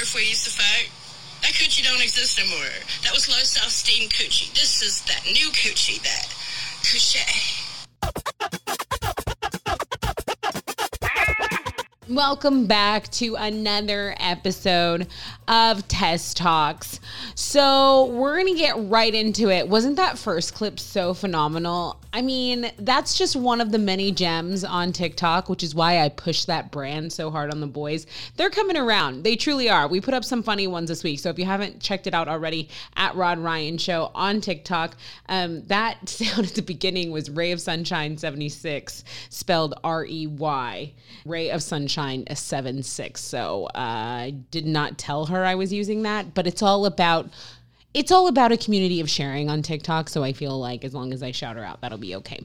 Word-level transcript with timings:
Morph 0.00 0.14
we 0.14 0.28
used 0.28 0.44
to 0.46 0.50
fuck? 0.50 0.90
That 1.42 1.52
coochie 1.52 1.84
don't 1.84 2.00
exist 2.00 2.38
anymore. 2.38 2.64
That 3.02 3.12
was 3.12 3.28
low 3.28 3.42
self-esteem 3.42 4.08
coochie. 4.08 4.50
This 4.54 4.80
is 4.80 5.02
that 5.02 5.26
new 5.26 5.50
coochie, 5.50 6.00
that 6.02 6.26
coochie. 6.80 7.66
Welcome 12.08 12.66
back 12.66 13.08
to 13.12 13.34
another 13.34 14.16
episode 14.18 15.06
of 15.46 15.86
Test 15.86 16.38
Talks. 16.38 16.98
So, 17.34 18.06
we're 18.06 18.40
going 18.40 18.54
to 18.54 18.58
get 18.58 18.76
right 18.78 19.14
into 19.14 19.50
it. 19.50 19.68
Wasn't 19.68 19.96
that 19.96 20.16
first 20.16 20.54
clip 20.54 20.80
so 20.80 21.12
phenomenal? 21.12 22.00
I 22.12 22.22
mean, 22.22 22.72
that's 22.76 23.16
just 23.16 23.36
one 23.36 23.60
of 23.60 23.70
the 23.70 23.78
many 23.78 24.10
gems 24.10 24.64
on 24.64 24.92
TikTok, 24.92 25.48
which 25.48 25.62
is 25.62 25.76
why 25.76 26.00
I 26.00 26.08
push 26.08 26.44
that 26.46 26.72
brand 26.72 27.12
so 27.12 27.30
hard 27.30 27.52
on 27.52 27.60
the 27.60 27.68
boys. 27.68 28.04
They're 28.36 28.50
coming 28.50 28.76
around. 28.76 29.22
They 29.22 29.36
truly 29.36 29.70
are. 29.70 29.86
We 29.86 30.00
put 30.00 30.14
up 30.14 30.24
some 30.24 30.42
funny 30.42 30.66
ones 30.66 30.88
this 30.88 31.04
week. 31.04 31.20
So, 31.20 31.30
if 31.30 31.38
you 31.38 31.44
haven't 31.44 31.80
checked 31.80 32.08
it 32.08 32.14
out 32.14 32.26
already, 32.26 32.68
at 32.96 33.14
Rod 33.14 33.38
Ryan 33.38 33.78
Show 33.78 34.10
on 34.12 34.40
TikTok, 34.40 34.96
um, 35.28 35.62
that 35.66 36.08
sound 36.08 36.48
at 36.48 36.54
the 36.54 36.62
beginning 36.62 37.12
was 37.12 37.30
Rey 37.30 37.52
of 37.52 37.60
Sunshine 37.60 38.18
76, 38.18 39.04
spelled 39.28 39.74
R 39.84 40.04
E 40.04 40.26
Y. 40.26 40.92
Rey 41.24 41.50
of 41.50 41.62
Sunshine 41.62 42.24
a 42.26 42.34
7 42.34 42.82
6. 42.82 43.20
So, 43.20 43.66
uh, 43.66 43.78
I 44.20 44.34
did 44.50 44.66
not 44.66 44.98
tell 44.98 45.26
her 45.26 45.44
I 45.44 45.54
was 45.54 45.72
using 45.72 46.02
that, 46.02 46.34
but 46.34 46.48
it's 46.48 46.62
all 46.62 46.86
about 46.86 47.30
it's 47.92 48.12
all 48.12 48.28
about 48.28 48.52
a 48.52 48.56
community 48.56 49.00
of 49.00 49.10
sharing 49.10 49.50
on 49.50 49.62
TikTok. 49.62 50.08
So 50.08 50.22
I 50.22 50.32
feel 50.32 50.58
like 50.58 50.84
as 50.84 50.94
long 50.94 51.12
as 51.12 51.22
I 51.22 51.32
shout 51.32 51.56
her 51.56 51.64
out, 51.64 51.80
that'll 51.80 51.98
be 51.98 52.14
okay. 52.16 52.40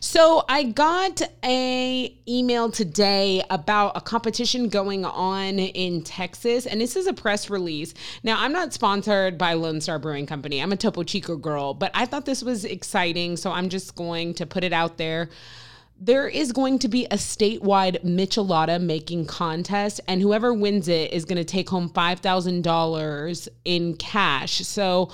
So 0.00 0.44
I 0.48 0.64
got 0.64 1.22
a 1.44 2.14
email 2.28 2.70
today 2.70 3.42
about 3.50 3.96
a 3.96 4.00
competition 4.00 4.68
going 4.68 5.04
on 5.04 5.58
in 5.58 6.02
Texas, 6.02 6.66
and 6.66 6.80
this 6.80 6.94
is 6.94 7.06
a 7.06 7.12
press 7.12 7.50
release. 7.50 7.94
Now 8.22 8.40
I'm 8.40 8.52
not 8.52 8.72
sponsored 8.72 9.38
by 9.38 9.54
Lone 9.54 9.80
Star 9.80 9.98
Brewing 9.98 10.26
Company. 10.26 10.62
I'm 10.62 10.72
a 10.72 10.76
Topo 10.76 11.02
Chico 11.02 11.36
girl, 11.36 11.74
but 11.74 11.90
I 11.94 12.06
thought 12.06 12.26
this 12.26 12.42
was 12.42 12.64
exciting, 12.64 13.36
so 13.36 13.50
I'm 13.50 13.68
just 13.68 13.94
going 13.94 14.34
to 14.34 14.46
put 14.46 14.62
it 14.62 14.72
out 14.72 14.98
there 14.98 15.30
there 16.00 16.28
is 16.28 16.52
going 16.52 16.78
to 16.80 16.88
be 16.88 17.06
a 17.06 17.16
statewide 17.16 18.04
Michelada 18.04 18.80
making 18.80 19.26
contest, 19.26 20.00
and 20.06 20.22
whoever 20.22 20.54
wins 20.54 20.88
it 20.88 21.12
is 21.12 21.24
going 21.24 21.38
to 21.38 21.44
take 21.44 21.68
home 21.68 21.90
$5,000 21.90 23.48
in 23.64 23.96
cash. 23.96 24.66
So, 24.66 25.10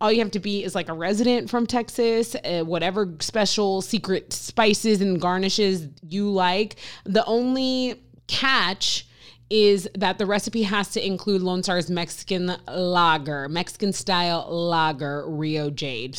all 0.00 0.12
you 0.12 0.18
have 0.18 0.32
to 0.32 0.40
be 0.40 0.64
is 0.64 0.74
like 0.74 0.88
a 0.88 0.92
resident 0.92 1.48
from 1.48 1.66
Texas, 1.66 2.34
uh, 2.34 2.62
whatever 2.62 3.14
special 3.20 3.80
secret 3.80 4.32
spices 4.32 5.00
and 5.00 5.20
garnishes 5.20 5.88
you 6.06 6.28
like. 6.28 6.76
The 7.04 7.24
only 7.24 8.02
catch 8.26 9.06
is 9.50 9.88
that 9.94 10.18
the 10.18 10.26
recipe 10.26 10.62
has 10.62 10.90
to 10.90 11.06
include 11.06 11.42
Lone 11.42 11.62
Star's 11.62 11.90
Mexican 11.90 12.56
lager, 12.68 13.48
Mexican 13.48 13.92
style 13.92 14.46
lager, 14.50 15.28
Rio 15.28 15.70
Jade. 15.70 16.18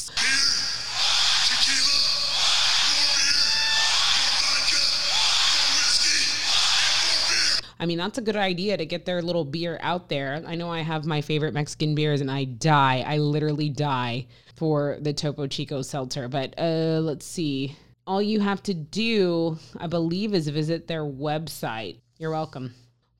I 7.79 7.85
mean, 7.85 7.97
that's 7.97 8.17
a 8.17 8.21
good 8.21 8.35
idea 8.35 8.77
to 8.77 8.85
get 8.85 9.05
their 9.05 9.21
little 9.21 9.45
beer 9.45 9.77
out 9.81 10.09
there. 10.09 10.41
I 10.45 10.55
know 10.55 10.71
I 10.71 10.81
have 10.81 11.05
my 11.05 11.21
favorite 11.21 11.53
Mexican 11.53 11.95
beers 11.95 12.21
and 12.21 12.31
I 12.31 12.45
die. 12.45 13.03
I 13.05 13.17
literally 13.17 13.69
die 13.69 14.27
for 14.55 14.97
the 15.01 15.13
Topo 15.13 15.47
Chico 15.47 15.81
seltzer. 15.81 16.27
But 16.27 16.53
uh, 16.57 16.99
let's 17.01 17.25
see. 17.25 17.75
All 18.07 18.21
you 18.21 18.39
have 18.39 18.63
to 18.63 18.73
do, 18.73 19.57
I 19.77 19.87
believe, 19.87 20.33
is 20.33 20.47
visit 20.47 20.87
their 20.87 21.03
website. 21.03 21.99
You're 22.17 22.31
welcome. 22.31 22.73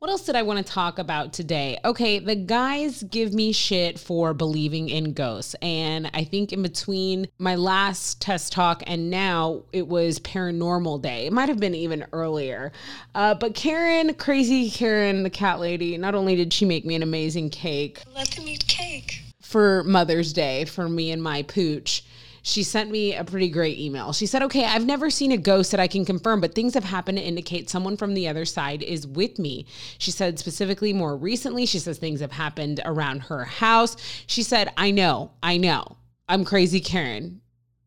What 0.06 0.11
else 0.11 0.25
did 0.28 0.36
I 0.36 0.44
want 0.44 0.64
to 0.64 0.72
talk 0.72 1.00
about 1.00 1.34
today? 1.34 1.80
Okay, 1.84 2.20
the 2.20 2.36
guys 2.36 3.02
give 3.02 3.34
me 3.34 3.52
shit 3.52 3.98
for 3.98 4.36
believing 4.36 4.88
in 4.88 5.14
ghosts. 5.14 5.56
And 5.64 6.12
I 6.14 6.23
think 6.23 6.53
in 6.53 6.62
between 6.62 7.28
my 7.39 7.56
last 7.56 8.22
test 8.22 8.53
talk 8.53 8.84
and 8.85 9.09
now, 9.09 9.63
it 9.74 9.88
was 9.88 10.19
paranormal 10.19 11.02
day. 11.02 11.25
It 11.25 11.34
might 11.34 11.50
have 11.50 11.59
been 11.59 11.74
even 11.74 12.06
earlier. 12.13 12.72
Uh, 13.16 13.34
but 13.34 13.56
Karen, 13.56 14.13
crazy 14.13 14.69
Karen, 14.69 15.24
the 15.24 15.31
cat 15.31 15.59
lady, 15.59 15.97
not 15.97 16.13
only 16.13 16.35
did 16.35 16.53
she 16.53 16.66
make 16.66 16.85
me 16.85 16.94
an 16.94 17.01
amazing 17.01 17.50
cake. 17.50 18.03
Let 18.13 18.28
them 18.28 18.47
eat 18.47 18.68
cake. 18.68 19.24
For 19.41 19.84
Mother's 19.85 20.34
Day 20.34 20.66
for 20.66 20.88
me 20.88 21.09
and 21.09 21.24
my 21.24 21.41
pooch 21.41 22.03
she 22.45 22.61
sent 22.61 22.91
me 22.91 23.16
a 23.16 23.23
pretty 23.23 23.50
great 23.50 23.79
email. 23.79 24.13
She 24.13 24.28
said, 24.28 24.44
Okay, 24.44 24.66
I've 24.66 24.85
never 24.85 25.09
seen 25.09 25.31
a 25.31 25.38
ghost 25.38 25.72
that 25.72 25.79
I 25.79 25.88
can 25.88 26.06
confirm, 26.06 26.41
but 26.41 26.53
things 26.53 26.75
have 26.75 26.83
happened 26.83 27.17
to 27.17 27.23
indicate 27.23 27.72
someone 27.72 27.97
from 27.97 28.13
the 28.13 28.28
other 28.28 28.45
side 28.45 28.83
is 28.83 29.07
with 29.07 29.39
me. 29.39 29.66
She 29.97 30.11
said, 30.11 30.38
specifically, 30.38 30.94
more 30.94 31.17
recently, 31.17 31.66
she 31.66 31.79
says 31.79 31.97
things 31.97 32.19
have 32.19 32.31
happened 32.31 32.81
around 32.85 33.22
her 33.22 33.45
house. 33.45 33.97
She 34.28 34.44
said, 34.44 34.72
I 34.78 34.91
know, 34.91 35.31
I 35.41 35.57
know. 35.57 35.97
I'm 36.29 36.45
crazy, 36.45 36.79
Karen 36.79 37.41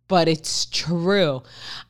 but 0.08 0.26
it's 0.26 0.64
true. 0.66 1.42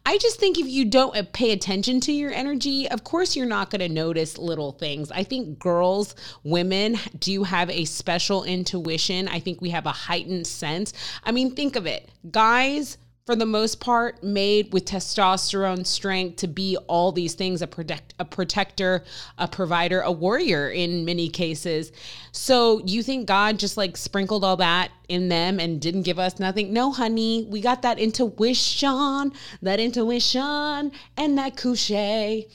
I 0.04 0.18
just 0.18 0.40
think 0.40 0.58
if 0.58 0.66
you 0.66 0.84
don't 0.84 1.16
uh, 1.16 1.22
pay 1.32 1.52
attention 1.52 2.00
to 2.00 2.12
your 2.12 2.32
energy, 2.32 2.88
of 2.88 3.04
course 3.04 3.36
you're 3.36 3.46
not 3.46 3.70
going 3.70 3.80
to 3.80 3.88
notice 3.88 4.36
little 4.36 4.72
things. 4.72 5.10
I 5.12 5.22
think 5.22 5.58
girls, 5.58 6.14
women 6.42 6.98
do 7.18 7.44
have 7.44 7.70
a 7.70 7.84
special 7.84 8.44
intuition. 8.44 9.28
I 9.28 9.38
think 9.38 9.60
we 9.60 9.70
have 9.70 9.86
a 9.86 9.92
heightened 9.92 10.46
sense. 10.46 10.92
I 11.24 11.32
mean, 11.32 11.54
think 11.54 11.76
of 11.76 11.86
it. 11.86 12.10
Guys, 12.30 12.98
for 13.28 13.36
the 13.36 13.44
most 13.44 13.78
part 13.78 14.22
made 14.22 14.72
with 14.72 14.86
testosterone 14.86 15.84
strength 15.84 16.36
to 16.36 16.46
be 16.46 16.78
all 16.86 17.12
these 17.12 17.34
things 17.34 17.60
a 17.60 17.66
protect 17.66 18.14
a 18.18 18.24
protector 18.24 19.04
a 19.36 19.46
provider 19.46 20.00
a 20.00 20.10
warrior 20.10 20.70
in 20.70 21.04
many 21.04 21.28
cases. 21.28 21.92
So 22.32 22.80
you 22.86 23.02
think 23.02 23.28
god 23.28 23.58
just 23.58 23.76
like 23.76 23.98
sprinkled 23.98 24.44
all 24.44 24.56
that 24.56 24.92
in 25.10 25.28
them 25.28 25.60
and 25.60 25.78
didn't 25.78 26.04
give 26.04 26.18
us 26.18 26.38
nothing? 26.38 26.72
No 26.72 26.90
honey. 26.90 27.46
We 27.50 27.60
got 27.60 27.82
that 27.82 27.98
intuition 27.98 29.32
that 29.60 29.78
intuition 29.78 30.90
and 31.18 31.36
that 31.36 31.54
couche 31.54 32.46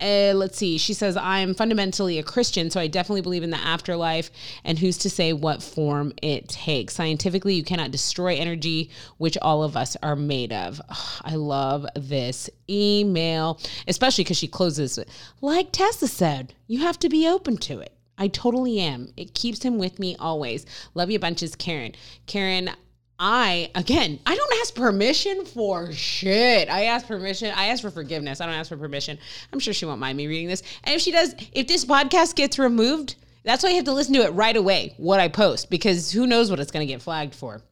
Uh, 0.00 0.32
let's 0.34 0.58
see. 0.58 0.78
She 0.78 0.92
says, 0.94 1.16
I'm 1.16 1.54
fundamentally 1.54 2.18
a 2.18 2.22
Christian, 2.22 2.70
so 2.70 2.80
I 2.80 2.86
definitely 2.86 3.22
believe 3.22 3.42
in 3.42 3.50
the 3.50 3.56
afterlife, 3.56 4.30
and 4.64 4.78
who's 4.78 4.98
to 4.98 5.10
say 5.10 5.32
what 5.32 5.62
form 5.62 6.12
it 6.22 6.48
takes? 6.48 6.94
Scientifically, 6.94 7.54
you 7.54 7.64
cannot 7.64 7.90
destroy 7.90 8.34
energy, 8.36 8.90
which 9.18 9.38
all 9.40 9.62
of 9.62 9.76
us 9.76 9.96
are 10.02 10.16
made 10.16 10.52
of. 10.52 10.80
Oh, 10.90 11.18
I 11.24 11.34
love 11.36 11.86
this 11.94 12.50
email, 12.68 13.60
especially 13.88 14.24
because 14.24 14.38
she 14.38 14.48
closes 14.48 14.98
it. 14.98 15.08
Like 15.40 15.72
Tessa 15.72 16.08
said, 16.08 16.54
you 16.66 16.80
have 16.80 16.98
to 17.00 17.08
be 17.08 17.28
open 17.28 17.56
to 17.58 17.80
it. 17.80 17.92
I 18.18 18.28
totally 18.28 18.80
am. 18.80 19.12
It 19.16 19.34
keeps 19.34 19.62
him 19.62 19.78
with 19.78 19.98
me 19.98 20.16
always. 20.18 20.64
Love 20.94 21.10
you 21.10 21.18
bunches, 21.18 21.54
Karen. 21.54 21.92
Karen, 22.26 22.70
I 23.18 23.70
again, 23.74 24.20
I 24.26 24.34
don't 24.36 24.52
ask 24.60 24.74
permission 24.74 25.46
for 25.46 25.90
shit. 25.92 26.68
I 26.68 26.84
ask 26.84 27.06
permission. 27.06 27.52
I 27.56 27.66
ask 27.66 27.82
for 27.82 27.90
forgiveness. 27.90 28.40
I 28.40 28.46
don't 28.46 28.54
ask 28.54 28.68
for 28.68 28.76
permission. 28.76 29.18
I'm 29.52 29.58
sure 29.58 29.72
she 29.72 29.86
won't 29.86 30.00
mind 30.00 30.18
me 30.18 30.26
reading 30.26 30.48
this. 30.48 30.62
And 30.84 30.94
if 30.94 31.00
she 31.00 31.12
does, 31.12 31.34
if 31.52 31.66
this 31.66 31.84
podcast 31.84 32.34
gets 32.34 32.58
removed, 32.58 33.16
that's 33.42 33.62
why 33.62 33.70
you 33.70 33.76
have 33.76 33.84
to 33.86 33.92
listen 33.92 34.12
to 34.14 34.22
it 34.22 34.32
right 34.32 34.56
away, 34.56 34.94
what 34.98 35.20
I 35.20 35.28
post, 35.28 35.70
because 35.70 36.12
who 36.12 36.26
knows 36.26 36.50
what 36.50 36.60
it's 36.60 36.70
going 36.70 36.86
to 36.86 36.92
get 36.92 37.00
flagged 37.00 37.34
for. 37.34 37.62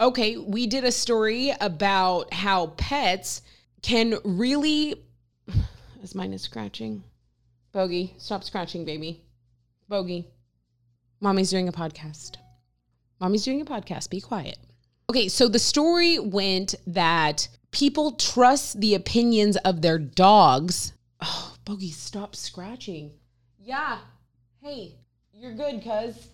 Okay, 0.00 0.36
we 0.36 0.66
did 0.66 0.84
a 0.84 0.92
story 0.92 1.52
about 1.60 2.32
how 2.32 2.68
pets 2.68 3.42
can 3.82 4.14
really. 4.24 5.04
Is 6.02 6.14
mine 6.14 6.32
is 6.32 6.42
scratching? 6.42 7.02
Bogey, 7.72 8.14
stop 8.18 8.44
scratching, 8.44 8.84
baby. 8.84 9.24
Bogey, 9.88 10.28
mommy's 11.20 11.50
doing 11.50 11.66
a 11.66 11.72
podcast. 11.72 12.36
Mommy's 13.20 13.44
doing 13.44 13.60
a 13.60 13.64
podcast. 13.64 14.08
Be 14.08 14.20
quiet. 14.20 14.58
Okay, 15.10 15.28
so 15.28 15.48
the 15.48 15.58
story 15.58 16.18
went 16.18 16.74
that 16.86 17.48
people 17.70 18.12
trust 18.12 18.78
the 18.78 18.94
opinions 18.94 19.56
of 19.58 19.80
their 19.80 19.98
dogs. 19.98 20.92
Oh, 21.22 21.54
Bogey, 21.64 21.90
stop 21.92 22.36
scratching. 22.36 23.12
Yeah. 23.58 24.00
Hey, 24.60 24.96
you're 25.32 25.54
good, 25.54 25.82
cuz. 25.82 26.28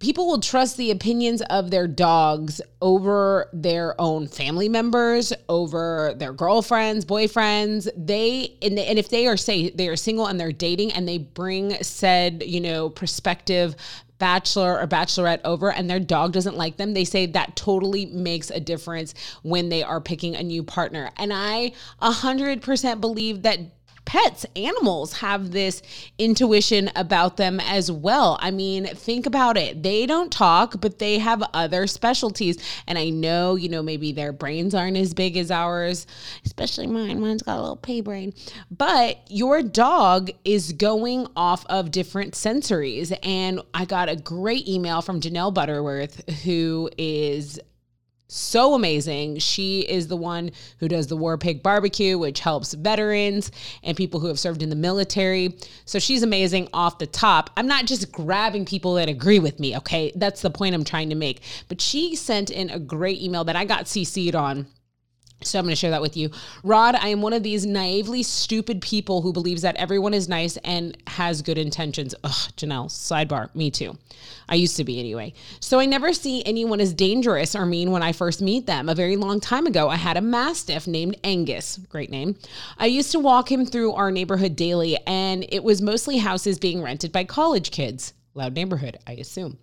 People 0.00 0.26
will 0.26 0.40
trust 0.40 0.78
the 0.78 0.90
opinions 0.90 1.42
of 1.42 1.70
their 1.70 1.86
dogs 1.86 2.60
over 2.80 3.48
their 3.52 4.00
own 4.00 4.26
family 4.26 4.68
members, 4.68 5.32
over 5.48 6.14
their 6.16 6.32
girlfriends, 6.32 7.04
boyfriends. 7.04 7.88
They 7.96 8.56
and, 8.62 8.78
and 8.78 8.98
if 8.98 9.10
they 9.10 9.26
are 9.26 9.36
say 9.36 9.70
they 9.70 9.88
are 9.88 9.96
single 9.96 10.26
and 10.26 10.40
they're 10.40 10.52
dating 10.52 10.92
and 10.92 11.06
they 11.06 11.18
bring 11.18 11.74
said, 11.82 12.42
you 12.44 12.60
know, 12.60 12.88
prospective 12.88 13.76
bachelor 14.20 14.78
or 14.78 14.86
bachelorette 14.86 15.40
over 15.44 15.72
and 15.72 15.90
their 15.90 15.98
dog 15.98 16.32
doesn't 16.32 16.56
like 16.56 16.76
them, 16.76 16.94
they 16.94 17.04
say 17.04 17.26
that 17.26 17.56
totally 17.56 18.06
makes 18.06 18.50
a 18.50 18.60
difference 18.60 19.14
when 19.42 19.68
they 19.68 19.82
are 19.82 20.00
picking 20.00 20.36
a 20.36 20.42
new 20.42 20.62
partner. 20.62 21.10
And 21.16 21.32
I 21.32 21.72
100% 22.00 23.00
believe 23.00 23.42
that 23.42 23.58
pets, 24.04 24.44
animals 24.56 25.14
have 25.14 25.52
this 25.52 25.82
intuition 26.18 26.90
about 26.96 27.36
them 27.36 27.60
as 27.60 27.90
well. 27.92 28.38
I 28.40 28.50
mean, 28.50 28.86
think 28.86 29.26
about 29.26 29.56
it. 29.56 29.82
They 29.82 30.06
don't 30.06 30.32
talk, 30.32 30.80
but 30.80 30.98
they 30.98 31.18
have 31.18 31.42
other 31.54 31.86
specialties. 31.86 32.58
And 32.86 32.98
I 32.98 33.10
know, 33.10 33.54
you 33.54 33.68
know, 33.68 33.82
maybe 33.82 34.12
their 34.12 34.32
brains 34.32 34.74
aren't 34.74 34.96
as 34.96 35.14
big 35.14 35.36
as 35.36 35.50
ours, 35.50 36.06
especially 36.44 36.86
mine. 36.86 37.20
Mine's 37.20 37.42
got 37.42 37.58
a 37.58 37.60
little 37.60 37.76
pea 37.76 38.00
brain. 38.00 38.32
But 38.70 39.18
your 39.28 39.62
dog 39.62 40.30
is 40.44 40.72
going 40.72 41.26
off 41.36 41.64
of 41.66 41.90
different 41.90 42.34
sensories. 42.34 43.16
And 43.22 43.60
I 43.74 43.84
got 43.84 44.08
a 44.08 44.16
great 44.16 44.68
email 44.68 45.02
from 45.02 45.20
Janelle 45.20 45.54
Butterworth, 45.54 46.28
who 46.42 46.90
is 46.98 47.60
so 48.30 48.74
amazing. 48.74 49.38
She 49.38 49.80
is 49.80 50.08
the 50.08 50.16
one 50.16 50.52
who 50.78 50.88
does 50.88 51.06
the 51.08 51.16
War 51.16 51.36
Pig 51.36 51.62
Barbecue, 51.62 52.18
which 52.18 52.40
helps 52.40 52.74
veterans 52.74 53.50
and 53.82 53.96
people 53.96 54.20
who 54.20 54.28
have 54.28 54.38
served 54.38 54.62
in 54.62 54.70
the 54.70 54.76
military. 54.76 55.56
So 55.84 55.98
she's 55.98 56.22
amazing 56.22 56.68
off 56.72 56.98
the 56.98 57.06
top. 57.06 57.50
I'm 57.56 57.66
not 57.66 57.86
just 57.86 58.12
grabbing 58.12 58.64
people 58.64 58.94
that 58.94 59.08
agree 59.08 59.38
with 59.38 59.58
me, 59.58 59.76
okay? 59.78 60.12
That's 60.14 60.42
the 60.42 60.50
point 60.50 60.74
I'm 60.74 60.84
trying 60.84 61.10
to 61.10 61.16
make. 61.16 61.42
But 61.68 61.80
she 61.80 62.14
sent 62.14 62.50
in 62.50 62.70
a 62.70 62.78
great 62.78 63.20
email 63.20 63.44
that 63.44 63.56
I 63.56 63.64
got 63.64 63.86
CC'd 63.86 64.34
on 64.34 64.66
so 65.42 65.58
I'm 65.58 65.64
going 65.64 65.72
to 65.72 65.76
share 65.76 65.90
that 65.90 66.02
with 66.02 66.16
you. 66.16 66.30
Rod, 66.62 66.94
I 66.94 67.08
am 67.08 67.22
one 67.22 67.32
of 67.32 67.42
these 67.42 67.64
naively 67.64 68.22
stupid 68.22 68.82
people 68.82 69.22
who 69.22 69.32
believes 69.32 69.62
that 69.62 69.76
everyone 69.76 70.14
is 70.14 70.28
nice 70.28 70.56
and 70.58 70.96
has 71.06 71.42
good 71.42 71.58
intentions. 71.58 72.14
Ugh, 72.22 72.52
Janelle, 72.56 72.90
sidebar, 72.90 73.54
me 73.54 73.70
too. 73.70 73.96
I 74.48 74.56
used 74.56 74.76
to 74.76 74.84
be 74.84 74.98
anyway. 74.98 75.32
So 75.60 75.80
I 75.80 75.86
never 75.86 76.12
see 76.12 76.44
anyone 76.44 76.80
as 76.80 76.92
dangerous 76.92 77.54
or 77.54 77.64
mean 77.64 77.90
when 77.90 78.02
I 78.02 78.12
first 78.12 78.42
meet 78.42 78.66
them. 78.66 78.88
A 78.88 78.94
very 78.94 79.16
long 79.16 79.40
time 79.40 79.66
ago, 79.66 79.88
I 79.88 79.96
had 79.96 80.16
a 80.16 80.22
mastiff 80.22 80.86
named 80.86 81.16
Angus. 81.24 81.78
Great 81.88 82.10
name. 82.10 82.36
I 82.76 82.86
used 82.86 83.12
to 83.12 83.18
walk 83.18 83.50
him 83.50 83.64
through 83.64 83.92
our 83.92 84.10
neighborhood 84.10 84.56
daily, 84.56 84.98
and 85.06 85.46
it 85.48 85.64
was 85.64 85.80
mostly 85.80 86.18
houses 86.18 86.58
being 86.58 86.82
rented 86.82 87.12
by 87.12 87.24
college 87.24 87.70
kids. 87.70 88.12
Loud 88.34 88.54
neighborhood, 88.54 88.98
I 89.06 89.12
assume. 89.12 89.58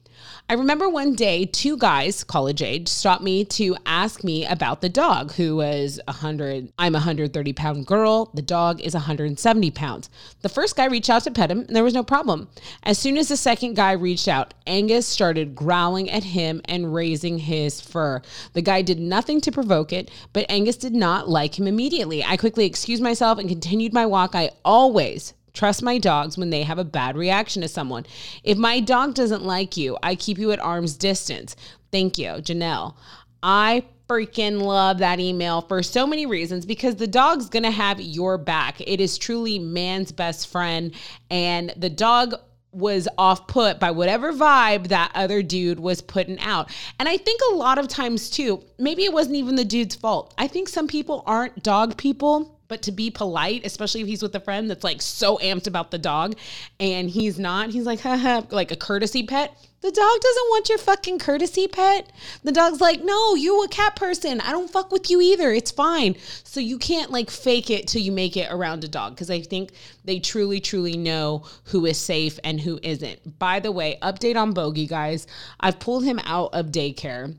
I 0.50 0.54
remember 0.54 0.88
one 0.88 1.14
day, 1.14 1.46
two 1.46 1.78
guys, 1.78 2.24
college 2.24 2.62
age, 2.62 2.88
stopped 2.88 3.22
me 3.22 3.44
to 3.46 3.76
ask 3.86 4.24
me 4.24 4.46
about 4.46 4.80
the 4.80 4.88
dog, 4.88 5.34
who 5.34 5.58
was 5.58 6.00
100. 6.06 6.72
I'm 6.80 6.96
a 6.96 7.00
130 7.00 7.54
pound 7.54 7.86
girl. 7.86 8.32
The 8.34 8.42
dog 8.42 8.80
is 8.80 8.94
170 8.94 9.72
pounds. 9.72 10.10
The 10.44 10.50
first 10.50 10.78
guy 10.78 10.86
reached 10.86 11.10
out 11.10 11.24
to 11.24 11.32
pet 11.32 11.52
him, 11.52 11.66
and 11.68 11.76
there 11.76 11.84
was 11.84 11.94
no 11.94 12.04
problem. 12.04 12.48
As 12.84 12.98
soon 12.98 13.18
as 13.18 13.28
the 13.28 13.36
second 13.36 13.76
guy 13.76 13.92
reached 13.92 14.30
out, 14.30 14.54
Angus 14.66 15.06
started 15.06 15.54
growling 15.54 16.10
at 16.10 16.24
him 16.24 16.62
and 16.66 16.94
raising 16.94 17.40
his 17.40 17.82
fur. 17.82 18.22
The 18.54 18.62
guy 18.62 18.82
did 18.82 19.00
nothing 19.00 19.42
to 19.42 19.52
provoke 19.52 19.92
it, 19.92 20.10
but 20.32 20.46
Angus 20.50 20.78
did 20.78 20.94
not 20.94 21.30
like 21.30 21.60
him 21.60 21.68
immediately. 21.68 22.24
I 22.24 22.38
quickly 22.38 22.66
excused 22.66 23.04
myself 23.04 23.38
and 23.38 23.50
continued 23.50 23.94
my 23.94 24.06
walk. 24.06 24.34
I 24.34 24.52
always 24.64 25.34
trust 25.58 25.82
my 25.82 25.98
dogs 25.98 26.38
when 26.38 26.52
they 26.52 26.64
have 26.64 26.78
a 26.78 26.86
bad 26.86 27.18
reaction 27.18 27.62
to 27.64 27.68
someone. 27.68 28.06
If 28.44 28.58
my 28.58 28.80
dog 28.80 29.16
doesn't 29.16 29.44
like 29.44 29.76
you, 29.76 29.98
I 30.04 30.16
keep 30.16 30.38
you 30.38 30.52
at 30.52 30.60
arm's 30.60 30.96
distance. 30.96 31.56
Thank 31.92 32.18
you, 32.18 32.28
Janelle. 32.28 32.96
I 33.42 33.84
freaking 34.08 34.62
love 34.62 35.00
that 35.00 35.20
email 35.20 35.62
for 35.62 35.84
so 35.84 36.08
many 36.08 36.26
reasons 36.26 36.66
because 36.66 36.96
the 36.96 37.08
dog's 37.08 37.50
gonna 37.50 37.72
have 37.72 38.00
your 38.00 38.38
back. 38.38 38.80
It 38.82 39.02
is 39.02 39.18
truly 39.18 39.60
man's 39.60 40.12
best 40.12 40.48
friend, 40.48 40.94
and 41.30 41.74
the 41.76 41.90
dog 41.90 42.36
was 42.72 43.08
off 43.18 43.48
put 43.48 43.80
by 43.80 43.90
whatever 43.90 44.32
vibe 44.32 44.90
that 44.90 45.12
other 45.16 45.42
dude 45.42 45.80
was 45.80 46.02
putting 46.02 46.40
out. 46.40 46.70
And 47.00 47.10
I 47.10 47.18
think 47.18 47.42
a 47.52 47.56
lot 47.56 47.80
of 47.80 47.88
times 47.88 48.30
too, 48.30 48.64
maybe 48.78 49.04
it 49.04 49.14
wasn't 49.14 49.38
even 49.38 49.56
the 49.56 49.66
dude's 49.66 49.96
fault. 49.96 50.34
I 50.38 50.48
think 50.48 50.70
some 50.70 50.88
people 50.88 51.24
aren't 51.26 51.64
dog 51.64 51.98
people 51.98 52.57
but 52.68 52.82
to 52.84 52.92
be 52.92 53.10
polite, 53.10 53.66
especially 53.66 54.02
if 54.02 54.08
he's 54.08 54.22
with 54.22 54.36
a 54.36 54.40
friend 54.40 54.70
that's 54.70 54.84
like 54.84 55.02
so 55.02 55.38
amped 55.38 55.68
about 55.68 55.92
the 55.92 55.98
dog 55.98 56.36
and 56.80 57.10
he's 57.10 57.40
not, 57.40 57.70
he's 57.70 57.86
like, 57.86 58.02
haha, 58.02 58.42
like 58.52 58.72
a 58.72 58.76
courtesy 58.76 59.24
pet. 59.24 59.56
The 59.80 59.92
dog 59.92 60.22
doesn't 60.22 60.50
want 60.50 60.70
your 60.70 60.80
fucking 60.80 61.20
courtesy 61.20 61.68
pet. 61.68 62.12
The 62.44 62.52
dog's 62.52 62.82
like, 62.82 63.04
no, 63.04 63.36
you 63.36 63.64
a 63.64 63.68
cat 63.68 63.96
person. 63.96 64.42
I 64.42 64.52
don't 64.52 64.72
fuck 64.72 64.92
with 64.92 65.12
you 65.12 65.22
either. 65.22 65.52
It's 65.52 65.70
fine. 65.70 66.16
So 66.44 66.60
you 66.60 66.80
can't 66.80 67.12
like 67.12 67.30
fake 67.30 67.70
it 67.70 67.88
till 67.88 68.02
you 68.02 68.12
make 68.12 68.36
it 68.36 68.52
around 68.52 68.84
a 68.84 68.88
dog 68.88 69.14
because 69.14 69.30
I 69.30 69.42
think 69.42 69.72
they 70.04 70.20
truly, 70.20 70.60
truly 70.60 70.98
know 70.98 71.46
who 71.66 71.86
is 71.86 72.00
safe 72.00 72.40
and 72.44 72.60
who 72.60 72.80
isn't. 72.82 73.38
By 73.38 73.60
the 73.60 73.72
way, 73.72 74.00
update 74.02 74.36
on 74.36 74.54
Bogey, 74.54 74.88
guys. 74.88 75.28
I've 75.60 75.80
pulled 75.80 76.04
him 76.04 76.20
out 76.24 76.54
of 76.54 76.68
daycare 76.68 77.36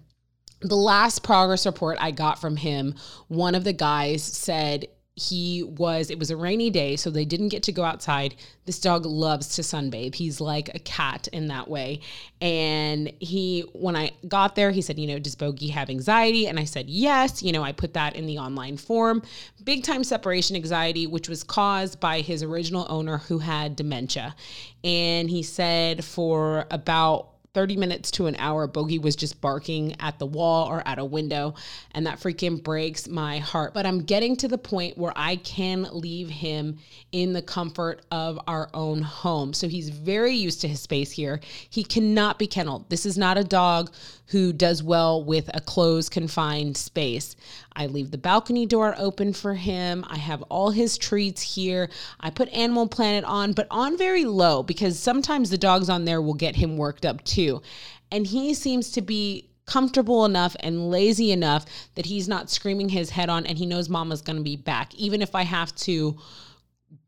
the 0.60 0.76
last 0.76 1.22
progress 1.22 1.66
report 1.66 1.98
I 2.00 2.10
got 2.10 2.40
from 2.40 2.56
him, 2.56 2.94
one 3.28 3.54
of 3.54 3.62
the 3.62 3.72
guys 3.72 4.25
said 4.25 4.88
he 5.19 5.62
was 5.62 6.11
it 6.11 6.19
was 6.19 6.31
a 6.31 6.37
rainy 6.37 6.70
day 6.70 6.94
so 6.94 7.11
they 7.11 7.25
didn't 7.25 7.49
get 7.49 7.62
to 7.65 7.73
go 7.73 7.82
outside. 7.82 8.37
This 8.67 8.79
dog 8.79 9.05
loves 9.05 9.56
to 9.56 9.62
sunbathe. 9.62 10.15
He's 10.15 10.41
like 10.41 10.75
a 10.75 10.79
cat 10.79 11.29
in 11.32 11.49
that 11.49 11.69
way. 11.69 12.00
And 12.41 13.12
he 13.19 13.62
when 13.73 13.97
i 13.97 14.12
got 14.29 14.55
there 14.55 14.70
he 14.70 14.81
said 14.81 14.99
you 14.99 15.06
know 15.06 15.19
does 15.19 15.35
bogey 15.35 15.69
have 15.69 15.91
anxiety? 15.91 16.47
And 16.47 16.59
i 16.59 16.65
said 16.65 16.88
yes. 16.88 17.43
You 17.43 17.53
know 17.53 17.62
i 17.62 17.73
put 17.73 17.94
that 17.94 18.15
in 18.15 18.26
the 18.26 18.38
online 18.38 18.76
form. 18.76 19.23
Big 19.65 19.82
time 19.82 20.05
separation 20.05 20.55
anxiety 20.55 21.06
which 21.06 21.29
was 21.29 21.43
caused 21.43 21.99
by 21.99 22.21
his 22.21 22.43
original 22.43 22.87
owner 22.88 23.19
who 23.19 23.38
had 23.38 23.75
dementia. 23.75 24.37
And 24.85 25.29
he 25.29 25.43
said 25.43 26.05
for 26.05 26.67
about 26.71 27.38
30 27.58 27.76
minutes 27.76 28.12
to 28.12 28.26
an 28.28 28.37
hour, 28.37 28.69
Bogey 28.69 29.00
was 29.00 29.16
just 29.16 29.40
barking 29.40 29.96
at 29.99 30.16
the 30.20 30.26
wall 30.26 30.69
or 30.69 30.81
at 30.87 31.00
a 31.00 31.05
window, 31.05 31.55
and 31.90 32.06
that 32.06 32.20
freaking 32.20 32.62
breaks 32.62 33.08
my 33.08 33.38
heart. 33.38 33.75
But 33.75 33.84
I'm 33.84 34.05
getting 34.05 34.37
to 34.37 34.46
the 34.46 34.56
point 34.56 34.96
where 34.96 35.12
I 35.16 35.34
can 35.34 35.88
leave 35.90 36.31
him 36.31 36.78
in 37.10 37.32
the 37.32 37.43
comfort 37.43 38.02
of 38.12 38.38
our 38.46 38.70
own 38.75 39.02
home. 39.02 39.52
So 39.52 39.66
he's 39.66 39.88
very 39.88 40.34
used 40.34 40.60
to 40.60 40.69
his 40.69 40.78
space 40.78 41.10
here. 41.10 41.40
He 41.69 41.82
cannot 41.82 42.38
be 42.38 42.46
kenneled. 42.46 42.88
This 42.90 43.05
is 43.05 43.19
not 43.19 43.37
a 43.37 43.43
dog 43.43 43.90
who 44.26 44.52
does 44.52 44.81
well 44.81 45.25
with 45.25 45.50
a 45.52 45.61
closed, 45.61 46.12
confined 46.12 46.76
space. 46.76 47.34
I 47.78 47.86
leave 47.86 48.10
the 48.10 48.19
balcony 48.19 48.66
door 48.66 48.96
open 48.98 49.32
for 49.32 49.54
him. 49.54 50.04
I 50.08 50.19
have 50.19 50.42
all 50.42 50.70
his 50.70 50.98
treats 50.98 51.40
here. 51.40 51.88
I 52.19 52.30
put 52.30 52.48
Animal 52.48 52.88
Planet 52.88 53.22
on, 53.25 53.52
but 53.52 53.69
on 53.70 53.96
very 53.96 54.25
low 54.25 54.64
because 54.64 54.98
sometimes 54.98 55.48
the 55.48 55.58
dogs 55.58 55.88
on 55.88 56.04
there 56.04 56.20
will 56.20 56.34
get 56.34 56.56
him 56.56 56.76
worked 56.76 57.06
up 57.06 57.22
too. 57.22 57.62
And 58.10 58.26
he 58.26 58.52
seems 58.52 58.90
to 58.92 59.00
be 59.00 59.48
comfortable 59.64 60.25
enough 60.25 60.56
and 60.60 60.90
lazy 60.90 61.30
enough 61.30 61.66
that 61.94 62.06
he's 62.06 62.26
not 62.26 62.50
screaming 62.50 62.88
his 62.88 63.10
head 63.10 63.28
on 63.28 63.46
and 63.46 63.56
he 63.56 63.66
knows 63.66 63.88
mama's 63.88 64.22
going 64.22 64.38
to 64.38 64.42
be 64.42 64.56
back 64.56 64.92
even 64.94 65.22
if 65.22 65.34
I 65.34 65.42
have 65.42 65.72
to 65.76 66.19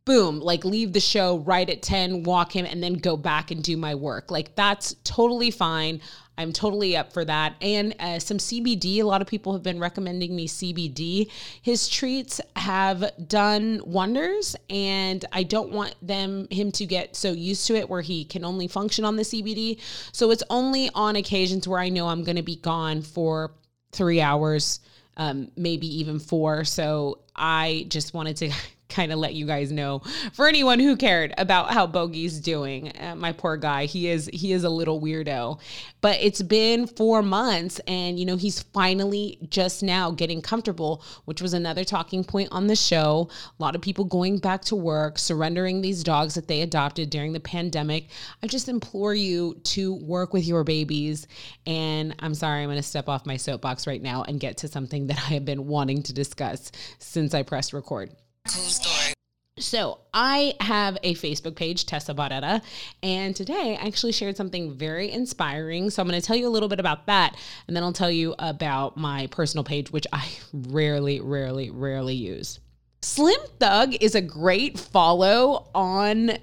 boom, 0.05 0.41
like 0.41 0.65
leave 0.65 0.93
the 0.93 1.01
show 1.01 1.39
right 1.39 1.69
at 1.69 1.83
10, 1.83 2.25
walk 2.25 2.55
him, 2.55 2.67
and 2.67 2.83
then 2.83 2.95
go 2.95 3.17
back 3.17 3.51
and 3.51 3.63
do 3.63 3.77
my 3.77 3.95
work. 3.95 4.31
Like 4.31 4.55
that's 4.55 4.95
totally 5.05 5.51
fine. 5.51 6.01
I'm 6.41 6.53
totally 6.53 6.97
up 6.97 7.13
for 7.13 7.25
that. 7.27 7.55
And 7.61 7.95
uh, 8.01 8.19
some 8.19 8.39
CBD. 8.39 8.99
A 8.99 9.03
lot 9.03 9.21
of 9.21 9.29
people 9.29 9.53
have 9.53 9.63
been 9.63 9.79
recommending 9.79 10.35
me 10.35 10.49
CBD. 10.49 11.31
His 11.61 11.87
treats 11.87 12.41
have 12.57 13.11
done 13.29 13.83
wonders, 13.85 14.57
and 14.71 15.23
I 15.33 15.43
don't 15.43 15.71
want 15.71 15.95
them 16.01 16.49
him 16.51 16.73
to 16.73 16.87
get 16.87 17.15
so 17.15 17.33
used 17.33 17.67
to 17.67 17.75
it 17.77 17.91
where 17.91 18.01
he 18.01 18.25
can 18.25 18.45
only 18.45 18.69
function 18.69 19.05
on 19.05 19.17
the 19.17 19.23
CBD. 19.23 19.81
So 20.13 20.31
it's 20.31 20.43
only 20.49 20.89
on 20.95 21.17
occasions 21.17 21.69
where 21.69 21.79
I 21.79 21.91
know 21.91 22.09
I'm 22.09 22.25
going 22.25 22.37
to 22.37 22.43
be 22.43 22.57
gone 22.57 23.03
for 23.03 23.53
three 23.93 24.23
hours, 24.23 24.81
um, 25.19 25.51
maybe 25.57 25.87
even 25.99 26.19
four. 26.19 26.65
So 26.65 27.19
I 27.37 27.85
just 27.89 28.15
wanted 28.15 28.37
to 28.39 28.53
kind 28.91 29.13
of 29.13 29.19
let 29.19 29.35
you 29.35 29.47
guys 29.47 29.73
know 29.73 30.03
for 30.33 30.49
anyone 30.49 30.81
who 30.81 30.97
cared 30.97 31.33
about 31.39 31.73
how 31.73 31.87
Bogey's 31.87 32.41
doing. 32.41 32.93
Uh, 32.99 33.15
my 33.17 33.33
poor 33.33 33.57
guy, 33.57 33.87
he 33.87 34.09
is 34.09 34.29
he 34.33 34.53
is 34.53 34.65
a 34.65 34.71
little 34.71 35.01
weirdo. 35.01 35.61
But 36.01 36.19
it's 36.21 36.43
been 36.43 36.87
4 36.87 37.23
months 37.23 37.79
and 37.87 38.19
you 38.19 38.25
know 38.27 38.37
he's 38.37 38.63
finally 38.63 39.39
just 39.49 39.83
now 39.83 40.11
getting 40.11 40.43
comfortable, 40.43 41.03
which 41.25 41.43
was 41.43 41.55
another 41.55 41.85
talking 41.85 42.25
point 42.25 42.49
on 42.53 42.67
the 42.67 42.77
show. 42.77 43.29
A 43.59 43.63
lot 43.63 43.75
of 43.75 43.83
people 43.83 44.05
going 44.05 44.39
back 44.39 44.63
to 44.67 44.77
work, 44.77 45.19
surrendering 45.19 45.81
these 45.81 46.03
dogs 46.03 46.35
that 46.35 46.49
they 46.49 46.63
adopted 46.63 47.11
during 47.11 47.33
the 47.33 47.41
pandemic. 47.41 48.09
I 48.43 48.47
just 48.47 48.69
implore 48.69 49.15
you 49.15 49.55
to 49.65 49.95
work 49.95 50.33
with 50.33 50.47
your 50.47 50.65
babies 50.65 51.27
and 51.67 52.15
I'm 52.19 52.35
sorry 52.35 52.63
I'm 52.63 52.69
going 52.69 52.77
to 52.77 52.83
step 52.83 53.09
off 53.09 53.27
my 53.27 53.37
soapbox 53.37 53.87
right 53.87 54.03
now 54.03 54.23
and 54.23 54.41
get 54.41 54.59
to 54.59 54.69
something 54.69 55.07
that 55.09 55.19
I 55.19 55.35
have 55.35 55.45
been 55.45 55.67
wanting 55.67 56.03
to 56.05 56.13
discuss 56.13 56.73
since 56.99 57.35
I 57.35 57.43
pressed 57.43 57.73
record. 57.73 58.11
Cool 58.49 58.65
story. 58.65 59.15
So, 59.59 59.99
I 60.15 60.55
have 60.61 60.97
a 61.03 61.15
Facebook 61.15 61.55
page, 61.55 61.85
Tessa 61.85 62.15
Barrera, 62.15 62.63
and 63.03 63.37
today 63.37 63.77
I 63.79 63.87
actually 63.87 64.13
shared 64.13 64.37
something 64.37 64.73
very 64.73 65.11
inspiring. 65.11 65.91
So, 65.91 66.01
I'm 66.01 66.09
going 66.09 66.19
to 66.19 66.27
tell 66.27 66.37
you 66.37 66.49
a 66.49 66.51
little 66.51 66.69
bit 66.69 66.81
about 66.81 67.07
that, 67.07 67.37
and 67.69 67.77
then 67.77 67.83
I'll 67.83 67.93
tell 67.93 68.11
you 68.11 68.35
about 68.39 68.97
my 68.97 69.27
personal 69.27 69.63
page, 69.63 69.93
which 69.93 70.07
I 70.13 70.27
rarely, 70.53 71.21
rarely, 71.21 71.71
rarely 71.71 72.15
use. 72.15 72.59
Slim 73.03 73.41
Thug 73.59 73.95
is 74.01 74.15
a 74.15 74.23
great 74.23 74.79
follow 74.79 75.69
on 75.75 76.39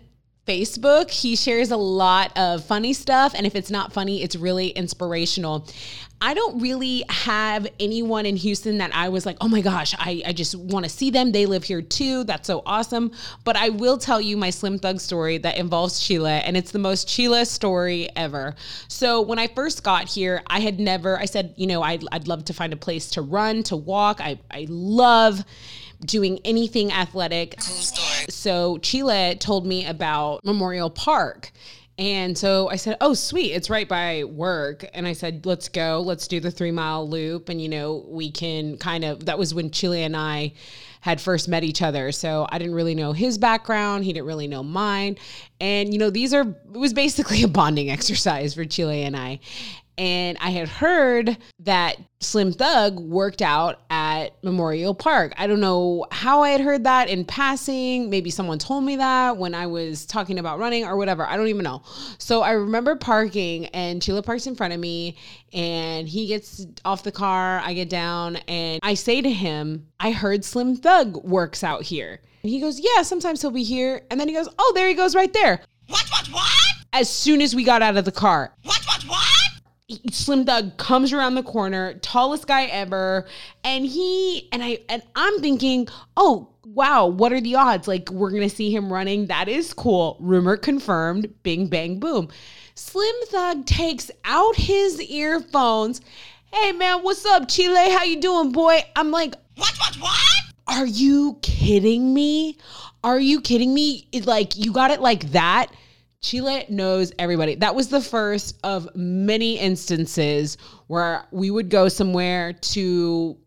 Facebook. 0.48 1.12
He 1.12 1.36
shares 1.36 1.72
a 1.72 1.78
lot 1.78 2.36
of 2.38 2.64
funny 2.64 2.94
stuff. 2.94 3.34
And 3.36 3.46
if 3.46 3.54
it's 3.54 3.70
not 3.70 3.94
funny, 3.94 4.24
it's 4.24 4.36
really 4.36 4.70
inspirational. 4.70 5.68
I 6.20 6.34
don't 6.34 6.60
really 6.60 7.04
have 7.10 7.68
anyone 7.80 8.26
in 8.26 8.36
Houston 8.38 8.80
that 8.80 8.94
I 8.96 9.10
was 9.10 9.26
like, 9.26 9.38
oh 9.40 9.48
my 9.48 9.62
gosh, 9.62 9.94
I, 10.00 10.24
I 10.26 10.34
just 10.34 10.56
want 10.56 10.84
to 10.84 10.90
see 10.90 11.12
them. 11.12 11.32
They 11.32 11.46
live 11.46 11.64
here 11.64 11.82
too. 11.82 12.24
That's 12.24 12.48
so 12.48 12.64
awesome. 12.66 13.12
But 13.44 13.56
I 13.56 13.70
will 13.70 13.98
tell 13.98 14.20
you 14.20 14.36
my 14.36 14.50
Slim 14.50 14.80
Thug 14.80 15.00
story 15.00 15.38
that 15.40 15.58
involves 15.58 16.00
Chile, 16.00 16.32
and 16.32 16.58
it's 16.58 16.72
the 16.72 16.80
most 16.80 17.08
Chile 17.08 17.46
story 17.46 18.10
ever. 18.16 18.56
So 18.88 19.22
when 19.22 19.38
I 19.38 19.48
first 19.48 19.84
got 19.84 20.10
here, 20.10 20.42
I 20.48 20.60
had 20.60 20.80
never, 20.80 21.20
I 21.20 21.26
said, 21.26 21.54
you 21.56 21.68
know, 21.68 21.84
I'd, 21.84 22.04
I'd 22.12 22.28
love 22.28 22.46
to 22.46 22.54
find 22.54 22.74
a 22.74 22.78
place 22.78 23.12
to 23.12 23.22
run, 23.22 23.62
to 23.64 23.76
walk. 23.76 24.20
I, 24.20 24.40
I 24.50 24.66
love 24.70 25.44
doing 26.02 26.40
anything 26.46 26.92
athletic. 26.92 27.58
Cool 27.60 27.76
story. 27.76 28.26
So 28.30 28.80
Chile 28.80 29.36
told 29.40 29.68
me 29.68 29.86
about 29.86 30.44
Memorial 30.44 30.90
Park. 30.90 31.52
And 31.98 32.38
so 32.38 32.70
I 32.70 32.76
said, 32.76 32.98
Oh, 33.02 33.14
sweet. 33.14 33.54
It's 33.54 33.70
right 33.70 33.88
by 33.88 34.24
work. 34.24 34.86
And 34.94 35.08
I 35.08 35.14
said, 35.14 35.46
Let's 35.46 35.68
go. 35.68 36.02
Let's 36.06 36.28
do 36.28 36.40
the 36.40 36.52
three 36.52 36.72
mile 36.72 37.08
loop. 37.08 37.50
And, 37.50 37.62
you 37.62 37.70
know, 37.70 38.06
we 38.08 38.30
can 38.32 38.78
kind 38.78 39.04
of, 39.04 39.26
that 39.26 39.40
was 39.40 39.54
when 39.54 39.72
Chile 39.72 40.04
and 40.04 40.16
I 40.16 40.54
had 41.02 41.22
first 41.22 41.48
met 41.48 41.64
each 41.64 41.82
other. 41.82 42.12
So 42.12 42.48
I 42.52 42.60
didn't 42.60 42.76
really 42.76 42.96
know 42.96 43.14
his 43.14 43.38
background. 43.38 44.04
He 44.04 44.14
didn't 44.14 44.28
really 44.28 44.48
know 44.48 44.64
mine. 44.64 45.18
And, 45.60 45.94
you 45.94 46.00
know, 46.00 46.10
these 46.10 46.34
are, 46.34 46.42
it 46.42 46.78
was 46.78 46.94
basically 46.94 47.44
a 47.44 47.48
bonding 47.48 47.90
exercise 47.90 48.54
for 48.54 48.66
Chile 48.66 49.04
and 49.04 49.16
I. 49.16 49.40
And 50.00 50.38
I 50.40 50.52
had 50.52 50.70
heard 50.70 51.38
that 51.62 51.98
Slim 52.20 52.52
Thug 52.52 53.00
worked 53.00 53.42
out 53.42 53.82
at 53.90 54.32
Memorial 54.44 54.94
Park. 54.94 55.34
I 55.38 55.48
don't 55.48 55.60
know 55.60 56.06
how 56.12 56.44
I 56.44 56.50
had 56.50 56.62
heard 56.62 56.84
that 56.84 57.10
in 57.10 57.26
passing. 57.26 58.08
Maybe 58.08 58.30
someone 58.30 58.60
told 58.60 58.84
me 58.84 58.98
that 58.98 59.38
when 59.38 59.56
I 59.56 59.66
was 59.66 60.06
talking 60.06 60.38
about 60.38 60.60
running 60.60 60.86
or 60.86 60.98
whatever. 60.98 61.26
I 61.26 61.36
don't 61.36 61.48
even 61.48 61.64
know. 61.64 61.82
So 62.20 62.44
I 62.44 62.52
remember 62.52 62.96
parking 62.96 63.68
and 63.68 64.00
Chile 64.00 64.22
parks 64.22 64.46
in 64.46 64.56
front 64.56 64.74
of 64.74 64.80
me 64.80 65.18
and 65.52 66.08
he 66.08 66.28
gets 66.28 66.68
off 66.86 67.02
the 67.02 67.12
car. 67.12 67.60
I 67.64 67.74
get 67.74 67.90
down 67.90 68.36
and 68.48 68.80
I 68.84 68.94
say 68.94 69.24
to 69.24 69.32
him, 69.32 69.88
I 70.00 70.12
heard 70.12 70.46
Slim 70.46 70.76
Thug 70.76 71.24
works 71.24 71.64
out 71.64 71.82
here. 71.82 72.22
And 72.44 72.52
he 72.52 72.60
goes, 72.60 72.80
Yeah, 72.80 73.02
sometimes 73.04 73.42
he'll 73.42 73.52
be 73.52 73.64
here. 73.64 74.02
And 74.10 74.20
then 74.20 74.28
he 74.28 74.34
goes, 74.34 74.50
Oh, 74.58 74.72
there 74.76 74.88
he 74.88 74.94
goes 74.94 75.16
right 75.16 75.32
there. 75.34 75.62
What, 75.88 76.06
what, 76.10 76.28
what? 76.28 76.52
As 76.94 77.10
soon 77.10 77.42
as 77.42 77.56
we 77.56 77.64
got 77.64 77.82
out 77.82 77.98
of 77.98 78.06
the 78.06 78.12
car. 78.12 78.54
What, 78.64 78.82
what, 78.86 79.04
what? 79.04 79.28
Slim 80.12 80.46
Thug 80.46 80.76
comes 80.78 81.14
around 81.14 81.36
the 81.36 81.44
corner, 81.44 81.94
tallest 81.96 82.46
guy 82.46 82.66
ever, 82.66 83.26
and 83.64 83.86
he 83.86 84.50
and 84.52 84.62
I 84.62 84.80
and 84.90 85.02
I'm 85.16 85.40
thinking, 85.40 85.88
"Oh, 86.18 86.50
wow, 86.66 87.08
what 87.08 87.32
are 87.32 87.40
the 87.40 87.56
odds? 87.56 87.88
Like 87.88 88.10
we're 88.12 88.32
going 88.32 88.48
to 88.48 88.54
see 88.54 88.70
him 88.70 88.92
running. 88.92 89.28
That 89.28 89.48
is 89.48 89.74
cool. 89.74 90.18
Rumor 90.20 90.58
confirmed. 90.58 91.34
Bing 91.44 91.68
bang 91.68 92.00
boom." 92.00 92.28
Slim 92.76 93.16
Thug 93.28 93.66
takes 93.66 94.12
out 94.26 94.58
his 94.58 95.00
earphones. 95.02 96.02
"Hey 96.52 96.74
man, 96.74 97.02
what's 97.04 97.26
up, 97.26 97.48
Chile? 97.48 97.90
How 97.92 98.04
you 98.04 98.20
doing, 98.20 98.52
boy?" 98.52 98.84
I'm 98.98 99.12
like, 99.12 99.36
"What 99.56 99.74
what 99.78 99.96
what?" 99.96 100.37
Are 100.68 100.86
you 100.86 101.40
kidding 101.42 102.14
me? 102.14 102.58
Are 103.04 103.20
you 103.20 103.42
kidding 103.42 103.74
me? 103.74 104.08
It, 104.12 104.26
like 104.26 104.58
you 104.58 104.72
got 104.72 104.92
it 104.92 105.02
like 105.02 105.32
that? 105.32 105.68
Chile 106.22 106.66
knows 106.68 107.12
everybody. 107.20 107.56
That 107.56 107.76
was 107.76 107.90
the 107.90 108.02
first 108.02 108.58
of 108.64 108.90
many 108.96 109.60
instances 109.60 110.58
where 110.88 111.26
we 111.32 111.52
would 111.52 111.70
go 111.70 111.88
somewhere 111.90 112.54
to 112.54 113.38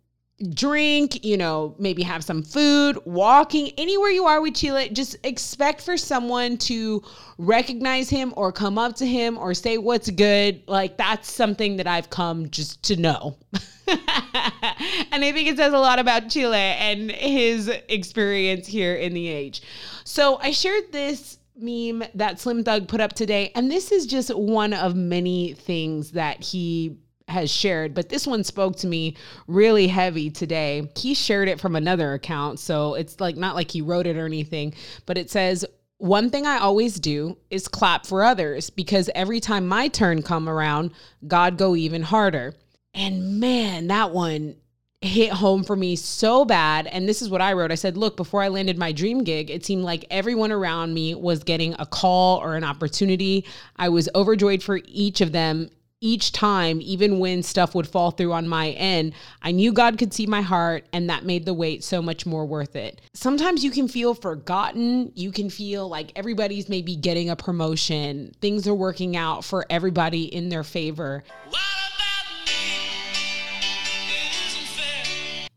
drink, 0.54 1.24
you 1.24 1.36
know, 1.36 1.74
maybe 1.78 2.02
have 2.02 2.24
some 2.24 2.42
food, 2.42 2.98
walking, 3.04 3.72
anywhere 3.76 4.10
you 4.10 4.24
are 4.24 4.40
with 4.40 4.54
Chile, 4.54 4.88
just 4.90 5.16
expect 5.22 5.82
for 5.82 5.96
someone 5.96 6.56
to 6.56 7.02
recognize 7.38 8.08
him 8.08 8.32
or 8.36 8.50
come 8.50 8.78
up 8.78 8.96
to 8.96 9.06
him 9.06 9.36
or 9.36 9.52
say 9.52 9.76
what's 9.76 10.10
good. 10.10 10.62
Like 10.66 10.96
that's 10.96 11.30
something 11.30 11.76
that 11.76 11.86
I've 11.86 12.10
come 12.10 12.48
just 12.50 12.82
to 12.84 12.96
know. 12.96 13.36
and 13.52 15.24
I 15.24 15.32
think 15.32 15.48
it 15.48 15.56
says 15.56 15.72
a 15.72 15.78
lot 15.78 15.98
about 15.98 16.30
Chile 16.30 16.56
and 16.56 17.10
his 17.10 17.68
experience 17.88 18.66
here 18.66 18.94
in 18.94 19.12
the 19.12 19.28
age. 19.28 19.62
So 20.04 20.38
I 20.38 20.52
shared 20.52 20.92
this 20.92 21.38
meme 21.56 22.04
that 22.14 22.40
Slim 22.40 22.64
Thug 22.64 22.88
put 22.88 23.00
up 23.00 23.12
today. 23.12 23.52
And 23.54 23.70
this 23.70 23.92
is 23.92 24.06
just 24.06 24.34
one 24.34 24.72
of 24.72 24.94
many 24.94 25.52
things 25.52 26.12
that 26.12 26.42
he 26.42 26.96
has 27.30 27.50
shared, 27.50 27.94
but 27.94 28.08
this 28.08 28.26
one 28.26 28.44
spoke 28.44 28.76
to 28.76 28.86
me 28.86 29.16
really 29.46 29.86
heavy 29.86 30.30
today. 30.30 30.90
He 30.96 31.14
shared 31.14 31.48
it 31.48 31.60
from 31.60 31.76
another 31.76 32.14
account, 32.14 32.58
so 32.58 32.94
it's 32.94 33.20
like 33.20 33.36
not 33.36 33.54
like 33.54 33.70
he 33.70 33.82
wrote 33.82 34.06
it 34.06 34.16
or 34.16 34.26
anything, 34.26 34.74
but 35.06 35.18
it 35.18 35.30
says, 35.30 35.64
one 35.98 36.30
thing 36.30 36.46
I 36.46 36.58
always 36.58 36.98
do 36.98 37.36
is 37.50 37.68
clap 37.68 38.06
for 38.06 38.24
others 38.24 38.70
because 38.70 39.10
every 39.14 39.38
time 39.38 39.68
my 39.68 39.88
turn 39.88 40.22
come 40.22 40.48
around, 40.48 40.92
God 41.28 41.58
go 41.58 41.76
even 41.76 42.02
harder. 42.02 42.54
And 42.94 43.38
man, 43.38 43.88
that 43.88 44.10
one 44.10 44.56
hit 45.02 45.30
home 45.30 45.64
for 45.64 45.76
me 45.76 45.96
so 45.96 46.44
bad. 46.44 46.86
And 46.86 47.08
this 47.08 47.22
is 47.22 47.30
what 47.30 47.40
I 47.40 47.52
wrote. 47.52 47.72
I 47.72 47.76
said, 47.76 47.96
Look, 47.96 48.16
before 48.16 48.42
I 48.42 48.48
landed 48.48 48.78
my 48.78 48.92
dream 48.92 49.24
gig, 49.24 49.50
it 49.50 49.64
seemed 49.64 49.82
like 49.82 50.04
everyone 50.10 50.52
around 50.52 50.94
me 50.94 51.14
was 51.14 51.42
getting 51.44 51.74
a 51.78 51.86
call 51.86 52.38
or 52.38 52.56
an 52.56 52.64
opportunity. 52.64 53.44
I 53.76 53.88
was 53.88 54.08
overjoyed 54.14 54.62
for 54.62 54.80
each 54.86 55.20
of 55.20 55.32
them. 55.32 55.70
Each 56.02 56.32
time, 56.32 56.80
even 56.80 57.18
when 57.18 57.42
stuff 57.42 57.74
would 57.74 57.86
fall 57.86 58.10
through 58.10 58.32
on 58.32 58.48
my 58.48 58.70
end, 58.70 59.12
I 59.42 59.52
knew 59.52 59.70
God 59.70 59.98
could 59.98 60.14
see 60.14 60.26
my 60.26 60.40
heart, 60.40 60.86
and 60.94 61.10
that 61.10 61.26
made 61.26 61.44
the 61.44 61.52
wait 61.52 61.84
so 61.84 62.00
much 62.00 62.24
more 62.24 62.46
worth 62.46 62.74
it. 62.74 63.02
Sometimes 63.12 63.62
you 63.62 63.70
can 63.70 63.86
feel 63.86 64.14
forgotten. 64.14 65.12
You 65.14 65.30
can 65.30 65.50
feel 65.50 65.90
like 65.90 66.12
everybody's 66.16 66.70
maybe 66.70 66.96
getting 66.96 67.28
a 67.28 67.36
promotion, 67.36 68.32
things 68.40 68.66
are 68.66 68.74
working 68.74 69.14
out 69.14 69.44
for 69.44 69.66
everybody 69.68 70.24
in 70.24 70.48
their 70.48 70.64
favor. 70.64 71.22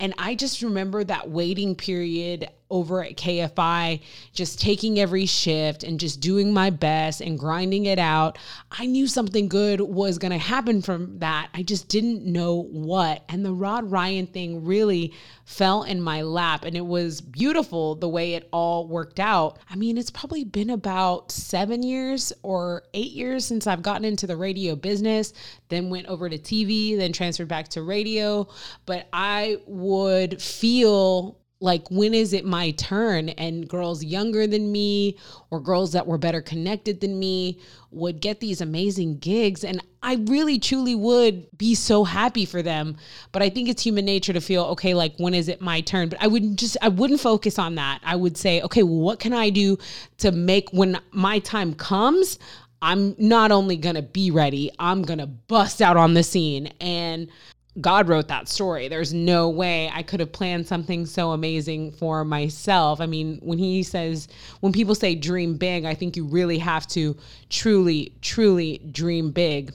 And 0.01 0.13
I 0.17 0.35
just 0.35 0.61
remember 0.61 1.05
that 1.05 1.29
waiting 1.29 1.75
period 1.75 2.49
over 2.73 3.03
at 3.03 3.15
KFI, 3.15 4.01
just 4.33 4.59
taking 4.59 4.99
every 4.99 5.27
shift 5.27 5.83
and 5.83 5.99
just 5.99 6.19
doing 6.19 6.51
my 6.51 6.71
best 6.71 7.21
and 7.21 7.37
grinding 7.37 7.85
it 7.85 7.99
out. 7.99 8.39
I 8.71 8.87
knew 8.87 9.05
something 9.05 9.47
good 9.47 9.79
was 9.79 10.17
going 10.17 10.31
to 10.31 10.39
happen 10.39 10.81
from 10.81 11.19
that. 11.19 11.49
I 11.53 11.61
just 11.61 11.87
didn't 11.87 12.25
know 12.25 12.63
what. 12.63 13.23
And 13.29 13.45
the 13.45 13.53
Rod 13.53 13.91
Ryan 13.91 14.25
thing 14.25 14.65
really 14.65 15.13
fell 15.45 15.83
in 15.83 16.01
my 16.01 16.23
lap 16.23 16.65
and 16.65 16.75
it 16.75 16.85
was 16.85 17.21
beautiful 17.21 17.93
the 17.95 18.09
way 18.09 18.33
it 18.33 18.49
all 18.51 18.87
worked 18.87 19.19
out. 19.19 19.59
I 19.69 19.75
mean, 19.75 19.97
it's 19.97 20.09
probably 20.09 20.43
been 20.43 20.71
about 20.71 21.31
seven 21.31 21.83
years 21.83 22.33
or 22.41 22.83
eight 22.95 23.11
years 23.11 23.45
since 23.45 23.67
I've 23.67 23.83
gotten 23.83 24.05
into 24.05 24.25
the 24.25 24.35
radio 24.35 24.75
business, 24.75 25.33
then 25.69 25.91
went 25.91 26.07
over 26.07 26.27
to 26.27 26.39
TV, 26.39 26.97
then 26.97 27.13
transferred 27.13 27.47
back 27.47 27.67
to 27.69 27.83
radio. 27.83 28.47
But 28.87 29.07
I 29.13 29.57
would 29.67 30.41
feel 30.41 31.37
like 31.63 31.89
when 31.89 32.13
is 32.13 32.33
it 32.33 32.43
my 32.43 32.71
turn? 32.71 33.29
And 33.29 33.69
girls 33.69 34.03
younger 34.03 34.45
than 34.45 34.71
me 34.71 35.17
or 35.49 35.61
girls 35.61 35.93
that 35.93 36.05
were 36.05 36.17
better 36.17 36.41
connected 36.41 36.99
than 36.99 37.17
me 37.17 37.57
would 37.89 38.19
get 38.19 38.41
these 38.41 38.59
amazing 38.59 39.19
gigs. 39.19 39.63
And 39.63 39.81
I 40.03 40.15
really 40.25 40.59
truly 40.59 40.93
would 40.93 41.47
be 41.57 41.73
so 41.73 42.03
happy 42.03 42.45
for 42.45 42.61
them. 42.61 42.97
But 43.31 43.43
I 43.43 43.49
think 43.49 43.69
it's 43.69 43.81
human 43.81 44.03
nature 44.03 44.33
to 44.33 44.41
feel 44.41 44.65
okay 44.65 44.93
like 44.93 45.15
when 45.17 45.33
is 45.33 45.47
it 45.47 45.61
my 45.61 45.79
turn? 45.79 46.09
But 46.09 46.21
I 46.21 46.27
wouldn't 46.27 46.59
just 46.59 46.75
I 46.81 46.89
wouldn't 46.89 47.21
focus 47.21 47.57
on 47.57 47.75
that. 47.75 48.01
I 48.03 48.17
would 48.17 48.35
say 48.35 48.61
okay 48.63 48.83
well, 48.83 48.99
what 48.99 49.19
can 49.19 49.31
I 49.31 49.49
do 49.49 49.77
to 50.17 50.33
make 50.33 50.69
when 50.71 50.99
my 51.11 51.39
time 51.39 51.73
comes 51.73 52.39
I'm 52.81 53.15
not 53.17 53.51
only 53.53 53.77
going 53.77 53.95
to 53.95 54.01
be 54.01 54.29
ready 54.31 54.69
I'm 54.79 55.03
going 55.03 55.19
to 55.19 55.27
bust 55.27 55.81
out 55.81 55.95
on 55.95 56.13
the 56.13 56.23
scene. 56.23 56.73
And 56.81 57.29
God 57.81 58.07
wrote 58.07 58.27
that 58.27 58.47
story. 58.47 58.87
There's 58.87 59.13
no 59.13 59.49
way 59.49 59.89
I 59.91 60.03
could 60.03 60.19
have 60.19 60.31
planned 60.31 60.67
something 60.67 61.05
so 61.07 61.31
amazing 61.31 61.93
for 61.93 62.23
myself. 62.23 63.01
I 63.01 63.07
mean, 63.07 63.39
when 63.41 63.57
he 63.57 63.81
says, 63.81 64.27
when 64.59 64.71
people 64.71 64.93
say 64.93 65.15
dream 65.15 65.57
big, 65.57 65.83
I 65.83 65.95
think 65.95 66.15
you 66.15 66.25
really 66.25 66.59
have 66.59 66.85
to 66.89 67.17
truly, 67.49 68.13
truly 68.21 68.77
dream 68.91 69.31
big. 69.31 69.73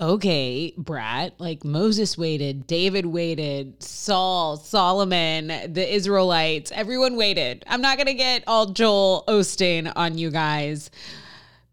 Okay, 0.00 0.74
Brat, 0.76 1.40
like 1.40 1.64
Moses 1.64 2.16
waited, 2.16 2.68
David 2.68 3.04
waited, 3.06 3.82
Saul, 3.82 4.56
Solomon, 4.56 5.48
the 5.72 5.92
Israelites, 5.92 6.70
everyone 6.72 7.16
waited. 7.16 7.64
I'm 7.66 7.80
not 7.80 7.96
going 7.96 8.06
to 8.06 8.14
get 8.14 8.44
all 8.46 8.66
Joel 8.66 9.24
Osteen 9.26 9.92
on 9.96 10.16
you 10.16 10.30
guys, 10.30 10.90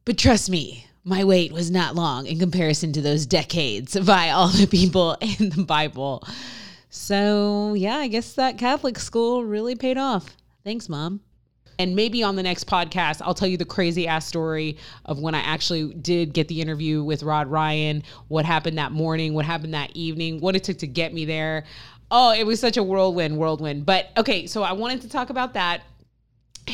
but 0.05 0.17
trust 0.17 0.49
me, 0.49 0.87
my 1.05 1.23
wait 1.23 1.51
was 1.51 1.69
not 1.69 1.95
long 1.95 2.25
in 2.25 2.39
comparison 2.39 2.91
to 2.91 3.01
those 3.01 3.27
decades 3.27 3.97
by 3.99 4.31
all 4.31 4.47
the 4.49 4.65
people 4.65 5.15
in 5.21 5.49
the 5.51 5.63
Bible. 5.63 6.27
So, 6.89 7.75
yeah, 7.75 7.97
I 7.97 8.07
guess 8.07 8.33
that 8.33 8.57
Catholic 8.57 8.97
school 8.97 9.45
really 9.45 9.75
paid 9.75 9.97
off. 9.97 10.35
Thanks, 10.63 10.89
mom. 10.89 11.21
And 11.77 11.95
maybe 11.95 12.23
on 12.23 12.35
the 12.35 12.43
next 12.43 12.67
podcast, 12.67 13.21
I'll 13.21 13.33
tell 13.33 13.47
you 13.47 13.57
the 13.57 13.65
crazy 13.65 14.07
ass 14.07 14.25
story 14.25 14.77
of 15.03 15.19
when 15.19 15.35
I 15.35 15.41
actually 15.41 15.93
did 15.93 16.33
get 16.33 16.47
the 16.47 16.61
interview 16.61 17.03
with 17.03 17.21
Rod 17.21 17.47
Ryan, 17.47 18.01
what 18.29 18.45
happened 18.45 18.77
that 18.77 18.91
morning, 18.91 19.33
what 19.33 19.45
happened 19.45 19.73
that 19.73 19.91
evening, 19.93 20.39
what 20.39 20.55
it 20.55 20.63
took 20.63 20.79
to 20.79 20.87
get 20.87 21.13
me 21.13 21.25
there. 21.25 21.65
Oh, 22.09 22.31
it 22.31 22.45
was 22.45 22.59
such 22.59 22.77
a 22.77 22.83
whirlwind, 22.83 23.37
whirlwind. 23.37 23.85
But 23.85 24.09
okay, 24.17 24.47
so 24.47 24.63
I 24.63 24.71
wanted 24.71 25.01
to 25.01 25.09
talk 25.09 25.29
about 25.29 25.53
that 25.53 25.83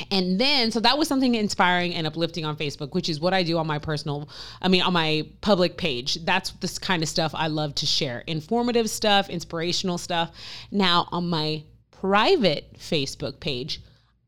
and 0.10 0.40
then 0.40 0.72
so 0.72 0.80
that 0.80 0.98
was 0.98 1.08
something 1.08 1.36
inspiring 1.36 1.94
and 1.94 2.08
uplifting 2.08 2.46
on 2.46 2.56
facebook 2.56 2.94
which 2.94 3.10
is 3.10 3.20
what 3.20 3.34
i 3.34 3.44
do 3.44 3.58
on 3.58 3.68
my 3.68 3.78
personal 3.78 4.30
i 4.62 4.68
mean 4.68 4.82
on 4.82 4.94
my 4.94 5.26
public 5.42 5.78
page. 5.78 6.16
That's 6.26 6.52
this 6.52 6.80
kind 6.80 7.04
of 7.04 7.10
stuff 7.10 7.34
i 7.36 7.48
love 7.48 7.76
to 7.76 7.86
share. 7.86 8.24
Informative 8.28 8.90
stuff 8.90 9.30
inspirational 9.30 9.98
stuff. 9.98 10.32
Now 10.72 11.08
on 11.12 11.30
my 11.30 11.64
private 11.92 12.74
facebook 12.80 13.40
page 13.40 13.82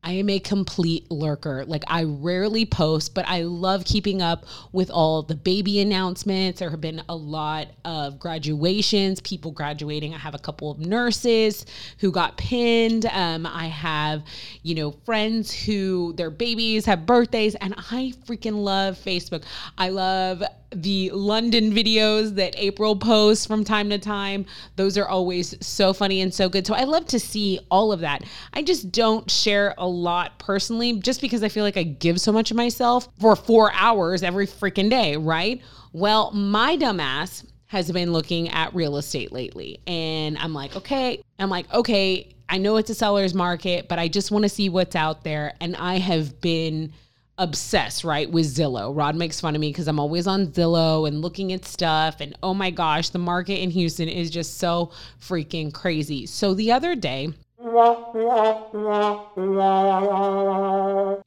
I 0.04 0.12
am 0.12 0.28
a 0.28 0.38
complete 0.38 1.10
lurker. 1.10 1.64
Like 1.64 1.82
I 1.88 2.04
rarely 2.04 2.66
post, 2.66 3.14
but 3.14 3.26
I 3.26 3.42
love 3.42 3.86
keeping 3.86 4.20
up 4.20 4.44
with 4.70 4.90
all 4.90 5.22
the 5.22 5.34
baby 5.34 5.80
announcements. 5.80 6.60
There 6.60 6.68
have 6.68 6.82
been 6.82 7.02
a 7.08 7.16
lot 7.16 7.68
of 7.86 8.18
graduations, 8.18 9.20
people 9.22 9.50
graduating. 9.50 10.14
I 10.14 10.18
have 10.18 10.34
a 10.34 10.38
couple 10.38 10.70
of 10.70 10.78
nurses 10.78 11.64
who 11.98 12.12
got 12.12 12.36
pinned. 12.36 13.06
Um, 13.06 13.46
I 13.46 13.68
have, 13.68 14.22
you 14.62 14.74
know, 14.74 14.90
friends 15.06 15.52
who 15.52 16.12
their 16.12 16.30
babies 16.30 16.84
have 16.84 17.06
birthdays, 17.06 17.54
and 17.54 17.74
I 17.74 18.12
freaking 18.26 18.62
love 18.62 18.98
Facebook. 18.98 19.44
I 19.78 19.88
love 19.88 20.42
the 20.82 21.10
London 21.10 21.72
videos 21.72 22.34
that 22.36 22.54
April 22.56 22.96
posts 22.96 23.46
from 23.46 23.64
time 23.64 23.90
to 23.90 23.98
time. 23.98 24.46
Those 24.76 24.98
are 24.98 25.08
always 25.08 25.54
so 25.64 25.92
funny 25.92 26.20
and 26.20 26.32
so 26.32 26.48
good. 26.48 26.66
So 26.66 26.74
I 26.74 26.84
love 26.84 27.06
to 27.06 27.18
see 27.18 27.58
all 27.70 27.92
of 27.92 28.00
that. 28.00 28.24
I 28.52 28.62
just 28.62 28.92
don't 28.92 29.30
share 29.30 29.74
a 29.78 29.86
lot 29.86 30.38
personally 30.38 30.98
just 30.98 31.20
because 31.20 31.42
I 31.42 31.48
feel 31.48 31.64
like 31.64 31.76
I 31.76 31.82
give 31.82 32.20
so 32.20 32.32
much 32.32 32.50
of 32.50 32.56
myself 32.56 33.08
for 33.20 33.36
four 33.36 33.72
hours 33.74 34.22
every 34.22 34.46
freaking 34.46 34.90
day, 34.90 35.16
right? 35.16 35.62
Well, 35.92 36.30
my 36.32 36.76
dumbass 36.76 37.44
has 37.66 37.90
been 37.90 38.12
looking 38.12 38.48
at 38.50 38.74
real 38.74 38.96
estate 38.96 39.32
lately. 39.32 39.80
And 39.86 40.38
I'm 40.38 40.54
like, 40.54 40.76
okay, 40.76 41.22
I'm 41.38 41.50
like, 41.50 41.72
okay, 41.72 42.34
I 42.48 42.58
know 42.58 42.76
it's 42.76 42.90
a 42.90 42.94
seller's 42.94 43.34
market, 43.34 43.88
but 43.88 43.98
I 43.98 44.08
just 44.08 44.30
want 44.30 44.44
to 44.44 44.48
see 44.48 44.68
what's 44.68 44.94
out 44.94 45.24
there. 45.24 45.54
And 45.60 45.74
I 45.76 45.98
have 45.98 46.40
been 46.40 46.92
obsessed, 47.38 48.04
right, 48.04 48.30
with 48.30 48.46
Zillow. 48.46 48.96
Rod 48.96 49.16
makes 49.16 49.40
fun 49.40 49.54
of 49.54 49.60
me 49.60 49.70
because 49.70 49.88
I'm 49.88 49.98
always 49.98 50.26
on 50.26 50.48
Zillow 50.48 51.08
and 51.08 51.20
looking 51.20 51.52
at 51.52 51.64
stuff. 51.64 52.20
And 52.20 52.36
oh 52.42 52.54
my 52.54 52.70
gosh, 52.70 53.10
the 53.10 53.18
market 53.18 53.60
in 53.60 53.70
Houston 53.70 54.08
is 54.08 54.30
just 54.30 54.58
so 54.58 54.92
freaking 55.20 55.72
crazy. 55.72 56.26
So 56.26 56.54
the 56.54 56.72
other 56.72 56.94
day, 56.94 57.32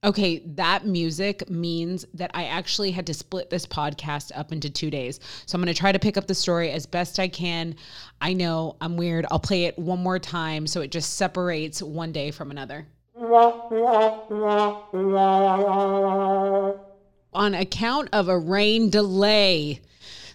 Okay, 0.03 0.43
that 0.45 0.85
music 0.85 1.49
means 1.49 2.05
that 2.13 2.29
I 2.33 2.45
actually 2.45 2.91
had 2.91 3.07
to 3.07 3.13
split 3.13 3.49
this 3.49 3.65
podcast 3.65 4.31
up 4.35 4.51
into 4.51 4.69
two 4.69 4.91
days. 4.91 5.19
So 5.47 5.55
I'm 5.55 5.63
going 5.63 5.73
to 5.73 5.79
try 5.79 5.91
to 5.91 5.97
pick 5.97 6.15
up 6.15 6.27
the 6.27 6.35
story 6.35 6.71
as 6.71 6.85
best 6.85 7.17
I 7.17 7.27
can. 7.27 7.75
I 8.21 8.33
know 8.33 8.75
I'm 8.81 8.97
weird. 8.97 9.25
I'll 9.31 9.39
play 9.39 9.65
it 9.65 9.79
one 9.79 10.03
more 10.03 10.19
time 10.19 10.67
so 10.67 10.81
it 10.81 10.91
just 10.91 11.15
separates 11.15 11.81
one 11.81 12.11
day 12.11 12.29
from 12.29 12.51
another. 12.51 12.85
On 17.33 17.53
account 17.53 18.09
of 18.13 18.29
a 18.29 18.37
rain 18.37 18.89
delay, 18.89 19.81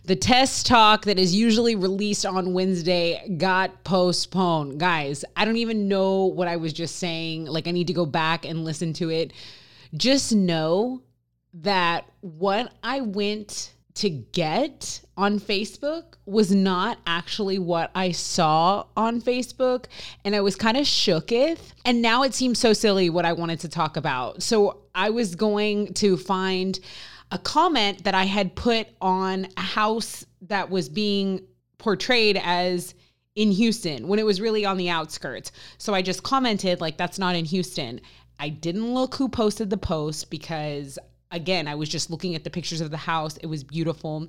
the 0.04 0.16
test 0.16 0.66
talk 0.66 1.04
that 1.04 1.18
is 1.18 1.34
usually 1.34 1.74
released 1.74 2.26
on 2.26 2.54
Wednesday 2.54 3.36
got 3.38 3.84
postponed. 3.84 4.80
Guys, 4.80 5.24
I 5.36 5.44
don't 5.44 5.56
even 5.56 5.88
know 5.88 6.26
what 6.26 6.48
I 6.48 6.56
was 6.56 6.72
just 6.72 6.96
saying. 6.96 7.46
Like, 7.46 7.68
I 7.68 7.70
need 7.70 7.86
to 7.86 7.92
go 7.92 8.04
back 8.04 8.44
and 8.44 8.64
listen 8.64 8.92
to 8.94 9.10
it. 9.10 9.32
Just 9.94 10.32
know 10.34 11.02
that 11.54 12.06
what 12.20 12.72
I 12.82 13.00
went 13.00 13.74
to 13.94 14.08
get 14.08 15.00
on 15.16 15.38
Facebook 15.38 16.14
was 16.24 16.50
not 16.50 16.98
actually 17.06 17.58
what 17.58 17.90
I 17.94 18.12
saw 18.12 18.86
on 18.96 19.20
Facebook. 19.20 19.86
And 20.24 20.34
I 20.34 20.40
was 20.40 20.56
kind 20.56 20.76
of 20.76 20.84
shooketh. 20.84 21.72
And 21.84 22.00
now 22.00 22.22
it 22.22 22.34
seems 22.34 22.58
so 22.58 22.72
silly 22.72 23.10
what 23.10 23.24
I 23.24 23.32
wanted 23.32 23.60
to 23.60 23.68
talk 23.68 23.96
about. 23.96 24.42
So 24.42 24.82
I 24.94 25.10
was 25.10 25.34
going 25.34 25.94
to 25.94 26.16
find 26.16 26.78
a 27.30 27.38
comment 27.38 28.04
that 28.04 28.14
I 28.14 28.24
had 28.24 28.54
put 28.54 28.88
on 29.00 29.46
a 29.56 29.62
house 29.62 30.24
that 30.42 30.70
was 30.70 30.88
being 30.88 31.40
portrayed 31.78 32.40
as 32.42 32.94
in 33.34 33.50
Houston 33.50 34.08
when 34.08 34.18
it 34.18 34.26
was 34.26 34.40
really 34.40 34.64
on 34.64 34.76
the 34.76 34.90
outskirts. 34.90 35.52
So 35.78 35.94
I 35.94 36.02
just 36.02 36.22
commented, 36.22 36.80
like, 36.80 36.96
that's 36.98 37.18
not 37.18 37.34
in 37.34 37.44
Houston. 37.46 38.00
I 38.38 38.50
didn't 38.50 38.92
look 38.92 39.14
who 39.14 39.28
posted 39.28 39.70
the 39.70 39.76
post 39.76 40.30
because 40.30 40.98
again, 41.32 41.66
I 41.66 41.74
was 41.74 41.88
just 41.88 42.10
looking 42.10 42.34
at 42.34 42.44
the 42.44 42.50
pictures 42.50 42.80
of 42.80 42.90
the 42.90 42.96
house. 42.96 43.36
It 43.38 43.46
was 43.46 43.64
beautiful. 43.64 44.28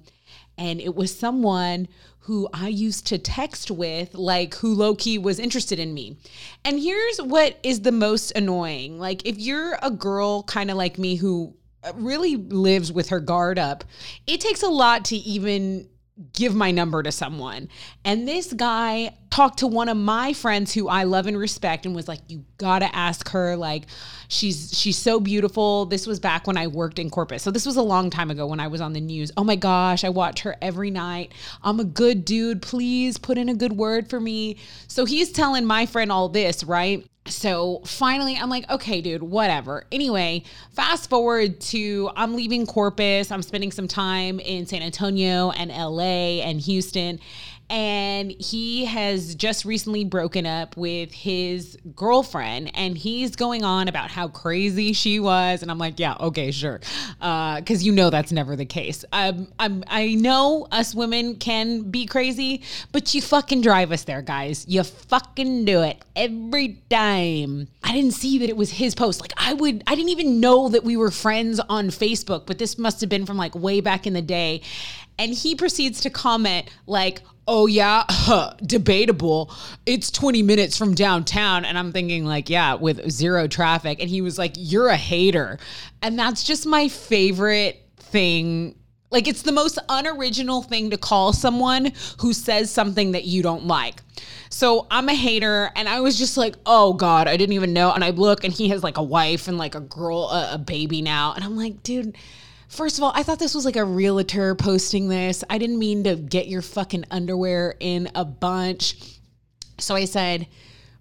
And 0.57 0.81
it 0.81 0.95
was 0.95 1.15
someone 1.15 1.87
who 2.19 2.49
I 2.53 2.69
used 2.69 3.05
to 3.07 3.17
text 3.17 3.69
with, 3.69 4.15
like 4.15 4.55
who 4.55 4.73
low 4.73 4.95
key 4.95 5.17
was 5.17 5.39
interested 5.39 5.77
in 5.77 5.93
me. 5.93 6.17
And 6.63 6.79
here's 6.79 7.17
what 7.17 7.59
is 7.63 7.81
the 7.81 7.91
most 7.91 8.31
annoying 8.31 8.97
like, 8.97 9.27
if 9.27 9.37
you're 9.37 9.77
a 9.81 9.91
girl 9.91 10.43
kind 10.43 10.71
of 10.71 10.77
like 10.77 10.97
me 10.97 11.15
who 11.15 11.53
really 11.95 12.37
lives 12.37 12.91
with 12.91 13.09
her 13.09 13.19
guard 13.19 13.59
up, 13.59 13.83
it 14.25 14.39
takes 14.39 14.63
a 14.63 14.69
lot 14.69 15.05
to 15.05 15.17
even 15.17 15.89
give 16.31 16.55
my 16.55 16.71
number 16.71 17.03
to 17.03 17.11
someone. 17.11 17.67
And 18.05 18.27
this 18.27 18.53
guy 18.53 19.17
talked 19.33 19.57
to 19.57 19.65
one 19.65 19.89
of 19.89 19.97
my 19.97 20.31
friends 20.31 20.75
who 20.75 20.87
I 20.87 21.05
love 21.05 21.25
and 21.25 21.35
respect 21.35 21.87
and 21.87 21.95
was 21.95 22.07
like, 22.07 22.19
you 22.27 22.45
gotta 22.59 22.95
ask 22.95 23.29
her. 23.29 23.55
Like, 23.55 23.85
she's 24.27 24.77
she's 24.77 24.95
so 24.95 25.19
beautiful. 25.19 25.87
This 25.87 26.05
was 26.05 26.19
back 26.19 26.45
when 26.45 26.55
I 26.55 26.67
worked 26.67 26.99
in 26.99 27.09
Corpus. 27.09 27.41
So 27.41 27.49
this 27.49 27.65
was 27.65 27.75
a 27.75 27.81
long 27.81 28.11
time 28.11 28.29
ago 28.29 28.45
when 28.45 28.59
I 28.59 28.67
was 28.67 28.79
on 28.79 28.93
the 28.93 29.01
news. 29.01 29.31
Oh 29.35 29.43
my 29.43 29.55
gosh, 29.55 30.03
I 30.03 30.09
watch 30.09 30.41
her 30.41 30.55
every 30.61 30.91
night. 30.91 31.33
I'm 31.63 31.79
a 31.79 31.83
good 31.83 32.25
dude. 32.25 32.61
Please 32.61 33.17
put 33.17 33.39
in 33.39 33.49
a 33.49 33.55
good 33.55 33.73
word 33.73 34.07
for 34.07 34.19
me. 34.19 34.57
So 34.87 35.03
he's 35.03 35.31
telling 35.31 35.65
my 35.65 35.87
friend 35.87 36.11
all 36.11 36.29
this, 36.29 36.63
right? 36.63 37.03
So 37.25 37.81
finally, 37.85 38.35
I'm 38.35 38.49
like, 38.49 38.69
okay, 38.69 38.99
dude, 39.01 39.23
whatever. 39.23 39.85
Anyway, 39.91 40.43
fast 40.71 41.09
forward 41.09 41.61
to 41.61 42.11
I'm 42.15 42.35
leaving 42.35 42.67
Corpus. 42.67 43.31
I'm 43.31 43.41
spending 43.41 43.71
some 43.71 43.87
time 43.87 44.39
in 44.39 44.65
San 44.65 44.81
Antonio 44.81 45.51
and 45.51 45.71
LA 45.71 46.43
and 46.43 46.59
Houston 46.59 47.19
and 47.69 48.31
he 48.31 48.85
has 48.85 49.35
just 49.35 49.65
recently 49.65 50.03
broken 50.03 50.45
up 50.45 50.77
with 50.77 51.11
his 51.11 51.77
girlfriend 51.95 52.71
and 52.75 52.97
he's 52.97 53.35
going 53.35 53.63
on 53.63 53.87
about 53.87 54.11
how 54.11 54.27
crazy 54.27 54.93
she 54.93 55.19
was. 55.19 55.61
And 55.61 55.71
i'm 55.71 55.77
like 55.77 55.99
yeah 55.99 56.15
okay 56.19 56.51
sure. 56.51 56.79
Because 57.19 57.81
uh, 57.81 57.85
you 57.85 57.91
know 57.91 58.09
that's 58.09 58.31
never 58.31 58.55
the 58.55 58.65
case. 58.65 59.05
Um, 59.11 59.47
I'm, 59.59 59.83
i 59.87 60.13
know 60.15 60.67
us 60.71 60.93
women 60.93 61.35
can 61.35 61.83
be 61.83 62.05
crazy 62.05 62.61
but 62.91 63.13
you 63.13 63.21
fucking 63.21 63.61
drive 63.61 63.91
us 63.91 64.03
there 64.03 64.21
guys. 64.21 64.65
You 64.67 64.83
fucking 64.83 65.65
do 65.65 65.81
it 65.81 66.03
every 66.15 66.81
time. 66.89 67.67
I 67.83 67.93
didn't 67.93 68.13
see 68.13 68.37
that 68.39 68.49
it 68.49 68.57
was 68.57 68.71
his 68.71 68.95
post. 68.95 69.21
Like 69.21 69.33
i 69.37 69.53
would 69.53 69.83
i 69.87 69.95
didn't 69.95 70.09
even 70.09 70.39
know 70.39 70.69
that 70.69 70.83
we 70.83 70.97
were 70.97 71.11
friends 71.11 71.59
on 71.69 71.87
facebook 71.87 72.45
but 72.45 72.57
this 72.57 72.77
must 72.77 73.01
have 73.01 73.09
been 73.09 73.25
from 73.25 73.37
like 73.37 73.55
way 73.55 73.81
back 73.81 74.05
in 74.05 74.13
the 74.13 74.21
day. 74.21 74.61
And 75.19 75.31
he 75.33 75.55
proceeds 75.55 76.01
to 76.01 76.09
comment 76.09 76.69
like 76.87 77.21
oh 77.47 77.67
yeah 77.67 78.03
huh, 78.09 78.53
debatable. 78.65 79.53
It's 79.85 80.11
20 80.11 80.43
minutes 80.43 80.77
from 80.77 80.95
downtown 80.95 81.65
and 81.65 81.77
i'm 81.77 81.91
thinking 81.91 82.25
like 82.25 82.49
yeah 82.49 82.75
with 82.75 83.09
zero 83.09 83.47
traffic. 83.47 83.99
And 83.99 84.09
he 84.09 84.21
was 84.21 84.37
like 84.37 84.53
you're 84.57 84.89
a 84.89 84.97
hater. 84.97 85.59
And 86.01 86.17
that's 86.17 86.43
just 86.43 86.65
my 86.65 86.87
favorite 86.87 87.83
thing. 87.97 88.75
Like 89.11 89.27
it's 89.27 89.43
the 89.43 89.51
most 89.51 89.77
unoriginal 89.89 90.63
thing 90.63 90.89
to 90.89 90.97
call 90.97 91.33
someone 91.33 91.91
who 92.19 92.33
says 92.33 92.71
something 92.71 93.11
that 93.11 93.25
you 93.25 93.43
don't 93.43 93.65
like. 93.65 94.01
So 94.49 94.85
I'm 94.91 95.09
a 95.09 95.15
hater, 95.15 95.71
and 95.75 95.89
I 95.89 96.01
was 96.01 96.15
just 96.15 96.37
like, 96.37 96.55
oh 96.67 96.93
God, 96.93 97.27
I 97.27 97.37
didn't 97.37 97.53
even 97.53 97.73
know. 97.73 97.91
And 97.91 98.03
I 98.03 98.11
look, 98.11 98.43
and 98.43 98.53
he 98.53 98.69
has 98.69 98.83
like 98.83 98.97
a 98.97 99.03
wife 99.03 99.47
and 99.47 99.57
like 99.57 99.73
a 99.73 99.79
girl, 99.79 100.29
a, 100.29 100.53
a 100.53 100.57
baby 100.59 101.01
now. 101.01 101.33
And 101.33 101.43
I'm 101.43 101.57
like, 101.57 101.81
dude, 101.81 102.15
First 102.73 102.97
of 102.97 103.03
all, 103.03 103.11
I 103.13 103.21
thought 103.21 103.37
this 103.37 103.53
was 103.53 103.65
like 103.65 103.75
a 103.75 103.85
realtor 103.85 104.55
posting 104.55 105.07
this. 105.07 105.43
I 105.47 105.59
didn't 105.59 105.77
mean 105.77 106.05
to 106.05 106.15
get 106.15 106.47
your 106.47 106.63
fucking 106.63 107.05
underwear 107.11 107.75
in 107.79 108.09
a 108.15 108.25
bunch. 108.25 109.19
So 109.77 109.93
I 109.93 110.05
said, 110.05 110.47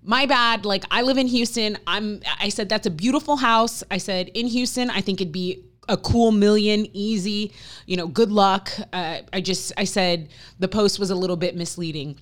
my 0.02 0.26
bad. 0.26 0.66
Like 0.66 0.84
I 0.90 1.00
live 1.00 1.16
in 1.16 1.26
Houston. 1.28 1.78
I'm 1.86 2.20
I 2.38 2.50
said 2.50 2.68
that's 2.68 2.86
a 2.86 2.90
beautiful 2.90 3.36
house. 3.36 3.82
I 3.90 3.96
said 3.96 4.28
in 4.34 4.48
Houston, 4.48 4.90
I 4.90 5.00
think 5.00 5.22
it'd 5.22 5.32
be 5.32 5.64
a 5.88 5.96
cool 5.96 6.30
million 6.30 6.86
easy 6.92 7.52
you 7.86 7.96
know 7.96 8.06
good 8.06 8.30
luck 8.30 8.70
uh, 8.92 9.18
i 9.32 9.40
just 9.40 9.72
i 9.76 9.82
said 9.82 10.28
the 10.60 10.68
post 10.68 11.00
was 11.00 11.10
a 11.10 11.14
little 11.14 11.34
bit 11.36 11.56
misleading 11.56 12.16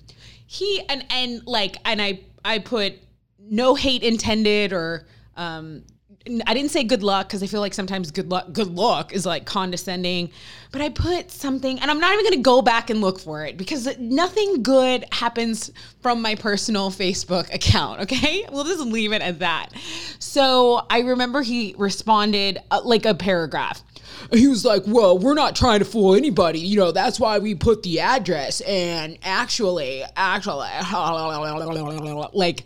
he 0.47 0.81
and 0.89 1.05
and 1.11 1.45
like 1.45 1.77
and 1.85 2.01
i 2.01 2.19
i 2.43 2.57
put 2.57 2.95
no 3.37 3.75
hate 3.75 4.01
intended 4.01 4.73
or 4.73 5.05
um 5.37 5.83
I 6.27 6.53
didn't 6.53 6.69
say 6.69 6.83
good 6.83 7.01
luck 7.01 7.27
because 7.27 7.41
I 7.41 7.47
feel 7.47 7.61
like 7.61 7.73
sometimes 7.73 8.11
good 8.11 8.29
luck 8.29 8.53
good 8.53 8.75
luck 8.75 9.11
is 9.11 9.25
like 9.25 9.45
condescending, 9.45 10.29
but 10.71 10.79
I 10.79 10.89
put 10.89 11.31
something 11.31 11.79
and 11.79 11.89
I'm 11.89 11.99
not 11.99 12.13
even 12.13 12.25
going 12.25 12.37
to 12.37 12.41
go 12.41 12.61
back 12.61 12.91
and 12.91 13.01
look 13.01 13.19
for 13.19 13.43
it 13.43 13.57
because 13.57 13.97
nothing 13.97 14.61
good 14.61 15.03
happens 15.11 15.71
from 16.01 16.21
my 16.21 16.35
personal 16.35 16.91
Facebook 16.91 17.51
account, 17.53 18.01
okay? 18.01 18.45
We'll 18.51 18.65
just 18.65 18.81
leave 18.81 19.13
it 19.13 19.23
at 19.23 19.39
that. 19.39 19.69
So, 20.19 20.85
I 20.89 20.99
remember 20.99 21.41
he 21.41 21.73
responded 21.77 22.59
uh, 22.69 22.81
like 22.83 23.05
a 23.05 23.15
paragraph. 23.15 23.81
He 24.31 24.47
was 24.47 24.63
like, 24.63 24.83
"Well, 24.85 25.17
we're 25.17 25.33
not 25.33 25.55
trying 25.55 25.79
to 25.79 25.85
fool 25.85 26.15
anybody. 26.15 26.59
You 26.59 26.77
know, 26.77 26.91
that's 26.91 27.19
why 27.19 27.39
we 27.39 27.55
put 27.55 27.81
the 27.81 28.01
address 28.01 28.61
and 28.61 29.17
actually 29.23 30.03
actually 30.15 30.69
like 32.33 32.65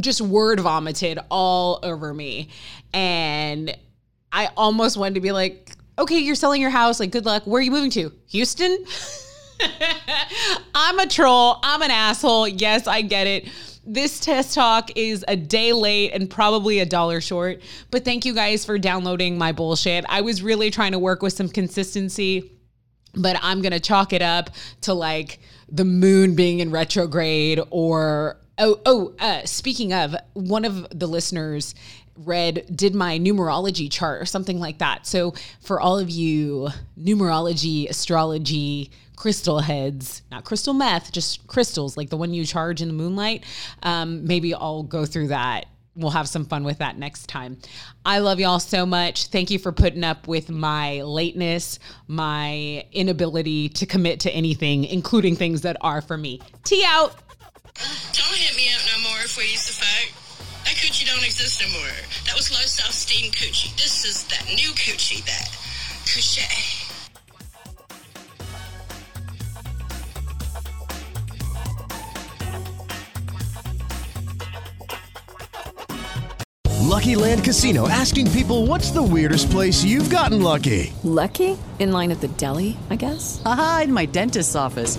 just 0.00 0.20
word 0.20 0.60
vomited 0.60 1.18
all 1.30 1.80
over 1.82 2.14
me. 2.14 2.48
And 2.92 3.76
I 4.32 4.50
almost 4.56 4.96
wanted 4.96 5.14
to 5.14 5.20
be 5.20 5.32
like, 5.32 5.72
okay, 5.98 6.18
you're 6.18 6.34
selling 6.34 6.60
your 6.60 6.70
house. 6.70 7.00
Like, 7.00 7.10
good 7.10 7.26
luck. 7.26 7.46
Where 7.46 7.60
are 7.60 7.62
you 7.62 7.70
moving 7.70 7.90
to? 7.90 8.12
Houston? 8.28 8.84
I'm 10.74 10.98
a 10.98 11.06
troll. 11.06 11.58
I'm 11.62 11.82
an 11.82 11.90
asshole. 11.90 12.48
Yes, 12.48 12.86
I 12.86 13.02
get 13.02 13.26
it. 13.26 13.48
This 13.84 14.20
test 14.20 14.54
talk 14.54 14.90
is 14.96 15.24
a 15.26 15.36
day 15.36 15.72
late 15.72 16.12
and 16.12 16.28
probably 16.28 16.80
a 16.80 16.86
dollar 16.86 17.20
short, 17.20 17.62
but 17.90 18.04
thank 18.04 18.24
you 18.24 18.34
guys 18.34 18.64
for 18.64 18.78
downloading 18.78 19.38
my 19.38 19.52
bullshit. 19.52 20.04
I 20.08 20.20
was 20.20 20.42
really 20.42 20.70
trying 20.70 20.92
to 20.92 20.98
work 20.98 21.22
with 21.22 21.32
some 21.32 21.48
consistency, 21.48 22.52
but 23.14 23.38
I'm 23.42 23.62
going 23.62 23.72
to 23.72 23.80
chalk 23.80 24.12
it 24.12 24.20
up 24.20 24.50
to 24.82 24.92
like 24.92 25.40
the 25.70 25.86
moon 25.86 26.34
being 26.34 26.60
in 26.60 26.70
retrograde 26.70 27.58
or 27.70 28.36
Oh, 28.62 28.78
oh, 28.84 29.14
uh, 29.18 29.46
speaking 29.46 29.94
of, 29.94 30.14
one 30.34 30.66
of 30.66 30.86
the 30.96 31.06
listeners 31.06 31.74
read 32.24 32.66
did 32.74 32.94
my 32.94 33.18
numerology 33.18 33.90
chart 33.90 34.20
or 34.20 34.26
something 34.26 34.60
like 34.60 34.78
that. 34.78 35.06
So 35.06 35.32
for 35.62 35.80
all 35.80 35.98
of 35.98 36.10
you 36.10 36.68
numerology, 36.98 37.88
astrology, 37.88 38.90
crystal 39.16 39.60
heads, 39.60 40.20
not 40.30 40.44
crystal 40.44 40.74
meth, 40.74 41.10
just 41.12 41.46
crystals 41.46 41.96
like 41.96 42.10
the 42.10 42.18
one 42.18 42.34
you 42.34 42.44
charge 42.44 42.82
in 42.82 42.88
the 42.88 42.94
moonlight, 42.94 43.44
um, 43.82 44.26
maybe 44.26 44.52
I'll 44.54 44.82
go 44.82 45.06
through 45.06 45.28
that. 45.28 45.66
We'll 45.96 46.10
have 46.10 46.28
some 46.28 46.44
fun 46.44 46.62
with 46.62 46.78
that 46.78 46.98
next 46.98 47.26
time. 47.28 47.58
I 48.04 48.18
love 48.18 48.38
y'all 48.38 48.60
so 48.60 48.86
much. 48.86 49.26
Thank 49.26 49.50
you 49.50 49.58
for 49.58 49.72
putting 49.72 50.04
up 50.04 50.28
with 50.28 50.48
my 50.48 51.02
lateness, 51.02 51.78
my 52.06 52.84
inability 52.92 53.70
to 53.70 53.86
commit 53.86 54.20
to 54.20 54.30
anything, 54.30 54.84
including 54.84 55.36
things 55.36 55.62
that 55.62 55.76
are 55.80 56.00
for 56.00 56.16
me. 56.16 56.40
Tea 56.64 56.84
out. 56.86 57.14
Don't 57.76 58.36
hit 58.36 58.56
me 58.56 58.68
up 58.74 58.82
no 58.92 59.10
more 59.10 59.20
if 59.24 59.36
we 59.36 59.44
use 59.50 59.66
the 59.66 59.72
fact. 59.72 60.12
That 60.64 60.74
coochie 60.74 61.06
don't 61.06 61.24
exist 61.24 61.60
no 61.60 61.68
more. 61.72 61.96
That 62.26 62.34
was 62.36 62.50
low 62.50 62.64
self 62.66 62.90
esteem 62.90 63.30
coochie. 63.32 63.74
This 63.76 64.04
is 64.04 64.24
that 64.24 64.44
new 64.48 64.70
coochie, 64.72 65.24
that 65.24 65.48
coochie. 66.04 66.90
Lucky 76.90 77.14
Land 77.14 77.44
Casino 77.44 77.88
asking 77.88 78.30
people 78.32 78.66
what's 78.66 78.90
the 78.90 79.02
weirdest 79.02 79.50
place 79.50 79.82
you've 79.84 80.10
gotten 80.10 80.42
lucky? 80.42 80.92
Lucky? 81.02 81.56
In 81.78 81.92
line 81.92 82.10
at 82.10 82.20
the 82.20 82.28
deli, 82.28 82.76
I 82.90 82.96
guess? 82.96 83.40
Aha, 83.46 83.82
in 83.84 83.92
my 83.92 84.04
dentist's 84.06 84.54
office. 84.54 84.98